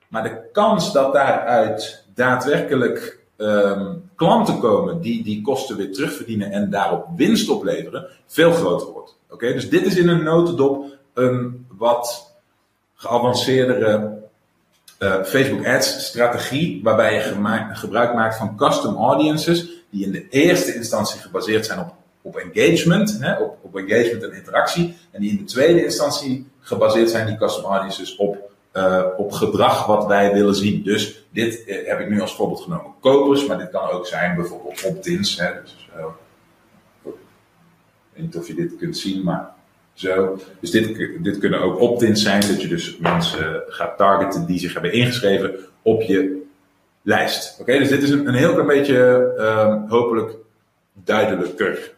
maar 0.09 0.23
de 0.23 0.49
kans 0.53 0.93
dat 0.93 1.13
daaruit 1.13 2.05
daadwerkelijk 2.15 3.19
um, 3.37 4.11
klanten 4.15 4.59
komen 4.59 5.01
die 5.01 5.23
die 5.23 5.43
kosten 5.43 5.77
weer 5.77 5.93
terugverdienen 5.93 6.51
en 6.51 6.71
daarop 6.71 7.07
winst 7.17 7.49
opleveren, 7.49 8.07
veel 8.27 8.53
groter 8.53 8.87
wordt. 8.87 9.17
Oké, 9.31 9.53
dus 9.53 9.71
dit 9.71 9.87
is 9.87 9.97
in 9.97 10.09
een 10.09 10.23
notendop 10.23 10.99
een 11.15 11.67
wat 11.69 12.35
geavanceerdere 12.95 14.19
uh, 14.99 15.23
Facebook 15.23 15.67
Ads 15.67 16.07
strategie, 16.07 16.81
waarbij 16.83 17.15
je 17.15 17.75
gebruik 17.75 18.15
maakt 18.15 18.37
van 18.37 18.57
custom 18.57 18.97
audiences, 18.97 19.69
die 19.91 20.05
in 20.05 20.13
de 20.13 20.29
eerste 20.29 20.75
instantie 20.75 21.21
gebaseerd 21.21 21.67
zijn 21.67 21.79
op, 21.79 21.95
op 22.23 22.37
engagement, 22.37 23.19
hè, 23.21 23.39
op, 23.39 23.59
op 23.61 23.77
engagement 23.77 24.23
en 24.23 24.33
interactie, 24.33 24.97
en 25.11 25.21
die 25.21 25.31
in 25.31 25.37
de 25.37 25.45
tweede 25.45 25.85
instantie 25.85 26.47
gebaseerd 26.61 27.11
zijn, 27.11 27.27
die 27.27 27.37
custom 27.37 27.65
audiences, 27.65 28.17
op 28.17 28.51
uh, 28.73 29.05
op 29.17 29.33
gedrag 29.33 29.87
wat 29.87 30.07
wij 30.07 30.33
willen 30.33 30.55
zien. 30.55 30.83
Dus 30.83 31.25
dit 31.33 31.63
uh, 31.67 31.87
heb 31.87 32.01
ik 32.01 32.09
nu 32.09 32.21
als 32.21 32.35
voorbeeld 32.35 32.61
genomen. 32.61 32.93
Kopers, 33.01 33.47
maar 33.47 33.59
dit 33.59 33.71
kan 33.71 33.91
ook 33.91 34.07
zijn 34.07 34.37
bijvoorbeeld 34.37 34.85
opt-ins. 34.85 35.37
Dus, 35.37 35.89
uh, 35.97 36.05
ik 37.05 37.13
weet 38.13 38.25
niet 38.25 38.37
of 38.37 38.47
je 38.47 38.55
dit 38.55 38.77
kunt 38.77 38.99
zien, 38.99 39.25
maar 39.25 39.51
zo. 39.93 40.39
Dus 40.61 40.71
dit, 40.71 40.97
dit 41.23 41.39
kunnen 41.39 41.61
ook 41.61 41.81
opt-ins 41.81 42.23
zijn, 42.23 42.41
dat 42.41 42.63
je 42.63 42.69
dus 42.69 42.97
mensen 42.97 43.63
gaat 43.69 43.97
targeten 43.97 44.47
die 44.47 44.59
zich 44.59 44.73
hebben 44.73 44.93
ingeschreven 44.93 45.55
op 45.83 46.03
je 46.03 46.43
lijst. 47.03 47.61
Oké, 47.61 47.79
dus 47.79 47.89
dit 47.89 48.03
is 48.03 48.11
een, 48.11 48.29
een 48.29 48.35
heel 48.35 48.53
klein 48.53 48.67
beetje 48.67 49.33
ehm, 49.39 49.89
hopelijk 49.89 50.37
duidelijker. 50.95 51.93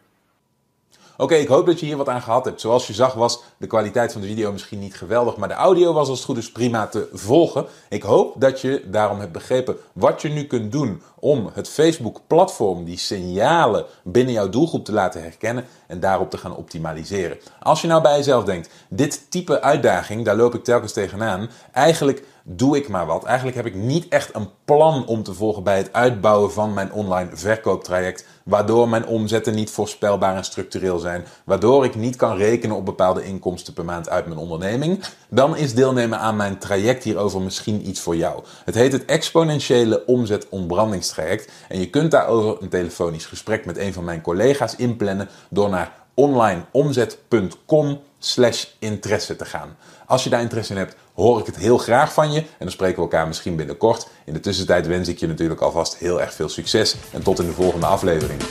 Oké, 1.23 1.35
ik 1.35 1.47
hoop 1.47 1.65
dat 1.65 1.79
je 1.79 1.85
hier 1.85 1.97
wat 1.97 2.09
aan 2.09 2.21
gehad 2.21 2.45
hebt. 2.45 2.61
Zoals 2.61 2.87
je 2.87 2.93
zag 2.93 3.13
was 3.13 3.41
de 3.57 3.67
kwaliteit 3.67 4.11
van 4.11 4.21
de 4.21 4.27
video 4.27 4.51
misschien 4.51 4.79
niet 4.79 4.95
geweldig, 4.95 5.37
maar 5.37 5.47
de 5.47 5.53
audio 5.53 5.93
was 5.93 6.07
als 6.07 6.17
het 6.17 6.27
goed 6.27 6.37
is 6.37 6.51
prima 6.51 6.87
te 6.87 7.09
volgen. 7.13 7.65
Ik 7.89 8.03
hoop 8.03 8.41
dat 8.41 8.61
je 8.61 8.83
daarom 8.85 9.19
hebt 9.19 9.31
begrepen 9.31 9.75
wat 9.93 10.21
je 10.21 10.29
nu 10.29 10.43
kunt 10.43 10.71
doen 10.71 11.01
om 11.19 11.49
het 11.53 11.69
Facebook-platform, 11.69 12.83
die 12.83 12.97
signalen 12.97 13.85
binnen 14.03 14.33
jouw 14.33 14.49
doelgroep 14.49 14.85
te 14.85 14.91
laten 14.91 15.21
herkennen 15.21 15.65
en 15.87 15.99
daarop 15.99 16.29
te 16.29 16.37
gaan 16.37 16.55
optimaliseren. 16.55 17.37
Als 17.59 17.81
je 17.81 17.87
nou 17.87 18.01
bij 18.01 18.17
jezelf 18.17 18.43
denkt, 18.43 18.69
dit 18.89 19.31
type 19.31 19.61
uitdaging, 19.61 20.25
daar 20.25 20.35
loop 20.35 20.55
ik 20.55 20.63
telkens 20.63 20.93
tegenaan. 20.93 21.49
Eigenlijk 21.71 22.23
doe 22.43 22.77
ik 22.77 22.87
maar 22.87 23.05
wat. 23.05 23.23
Eigenlijk 23.23 23.57
heb 23.57 23.65
ik 23.65 23.75
niet 23.75 24.07
echt 24.07 24.35
een 24.35 24.49
plan 24.65 25.05
om 25.05 25.23
te 25.23 25.33
volgen 25.33 25.63
bij 25.63 25.77
het 25.77 25.93
uitbouwen 25.93 26.51
van 26.51 26.73
mijn 26.73 26.91
online 26.91 27.29
verkooptraject, 27.33 28.25
waardoor 28.43 28.89
mijn 28.89 29.05
omzetten 29.05 29.55
niet 29.55 29.69
voorspelbaar 29.69 30.35
en 30.35 30.43
structureel 30.43 30.99
zijn, 30.99 31.25
waardoor 31.45 31.85
ik 31.85 31.95
niet 31.95 32.15
kan 32.15 32.37
rekenen 32.37 32.75
op 32.75 32.85
bepaalde 32.85 33.25
inkomsten 33.25 33.73
per 33.73 33.85
maand 33.85 34.09
uit 34.09 34.25
mijn 34.25 34.39
onderneming. 34.39 35.03
Dan 35.29 35.57
is 35.57 35.73
deelnemen 35.73 36.19
aan 36.19 36.35
mijn 36.35 36.57
traject 36.57 37.03
hierover 37.03 37.41
misschien 37.41 37.87
iets 37.87 37.99
voor 37.99 38.15
jou. 38.15 38.43
Het 38.65 38.75
heet 38.75 38.91
het 38.91 39.05
exponentiële 39.05 40.05
omzet 40.05 40.49
ontbrandingstraject 40.49 41.51
en 41.69 41.79
je 41.79 41.89
kunt 41.89 42.11
daarover 42.11 42.61
een 42.61 42.69
telefonisch 42.69 43.25
gesprek 43.25 43.65
met 43.65 43.77
een 43.77 43.93
van 43.93 44.03
mijn 44.03 44.21
collega's 44.21 44.75
inplannen 44.75 45.29
door 45.49 45.69
naar 45.69 46.01
onlineomzet.com 46.13 47.99
slash 48.19 48.65
interesse 48.79 49.35
te 49.35 49.45
gaan. 49.45 49.75
Als 50.05 50.23
je 50.23 50.29
daar 50.29 50.41
interesse 50.41 50.73
in 50.73 50.79
hebt, 50.79 50.95
hoor 51.13 51.39
ik 51.39 51.45
het 51.45 51.57
heel 51.57 51.77
graag 51.77 52.13
van 52.13 52.31
je. 52.31 52.39
En 52.39 52.45
dan 52.59 52.71
spreken 52.71 52.95
we 52.95 53.01
elkaar 53.01 53.27
misschien 53.27 53.55
binnenkort. 53.55 54.07
In 54.25 54.33
de 54.33 54.39
tussentijd 54.39 54.87
wens 54.87 55.07
ik 55.07 55.19
je 55.19 55.27
natuurlijk 55.27 55.61
alvast 55.61 55.97
heel 55.97 56.21
erg 56.21 56.33
veel 56.33 56.49
succes. 56.49 56.95
En 57.11 57.23
tot 57.23 57.39
in 57.39 57.45
de 57.45 57.51
volgende 57.51 57.85
aflevering. 57.85 58.41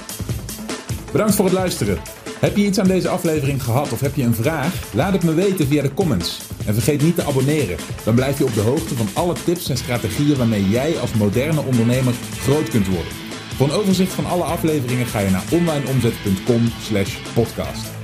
Bedankt 1.13 1.35
voor 1.35 1.45
het 1.45 1.55
luisteren. 1.55 1.99
Heb 2.39 2.57
je 2.57 2.65
iets 2.65 2.79
aan 2.79 2.87
deze 2.87 3.09
aflevering 3.09 3.63
gehad 3.63 3.93
of 3.93 4.01
heb 4.01 4.15
je 4.15 4.23
een 4.23 4.35
vraag? 4.35 4.95
Laat 4.95 5.13
het 5.13 5.23
me 5.23 5.35
weten 5.35 5.67
via 5.67 5.83
de 5.83 5.95
comments. 5.95 6.41
En 6.67 6.75
vergeet 6.75 7.03
niet 7.03 7.15
te 7.15 7.25
abonneren. 7.25 7.77
Dan 8.05 8.15
blijf 8.15 8.39
je 8.39 8.45
op 8.45 8.55
de 8.55 8.61
hoogte 8.61 8.95
van 8.95 9.09
alle 9.13 9.35
tips 9.45 9.69
en 9.69 9.77
strategieën 9.77 10.37
waarmee 10.37 10.69
jij 10.69 10.99
als 10.99 11.15
moderne 11.15 11.63
ondernemer 11.63 12.15
groot 12.39 12.69
kunt 12.69 12.87
worden. 12.87 13.13
Voor 13.57 13.67
een 13.67 13.75
overzicht 13.75 14.13
van 14.13 14.27
alle 14.27 14.45
afleveringen 14.45 15.07
ga 15.07 15.19
je 15.19 15.31
naar 15.31 15.45
onlineomzet.com/podcast. 15.51 18.02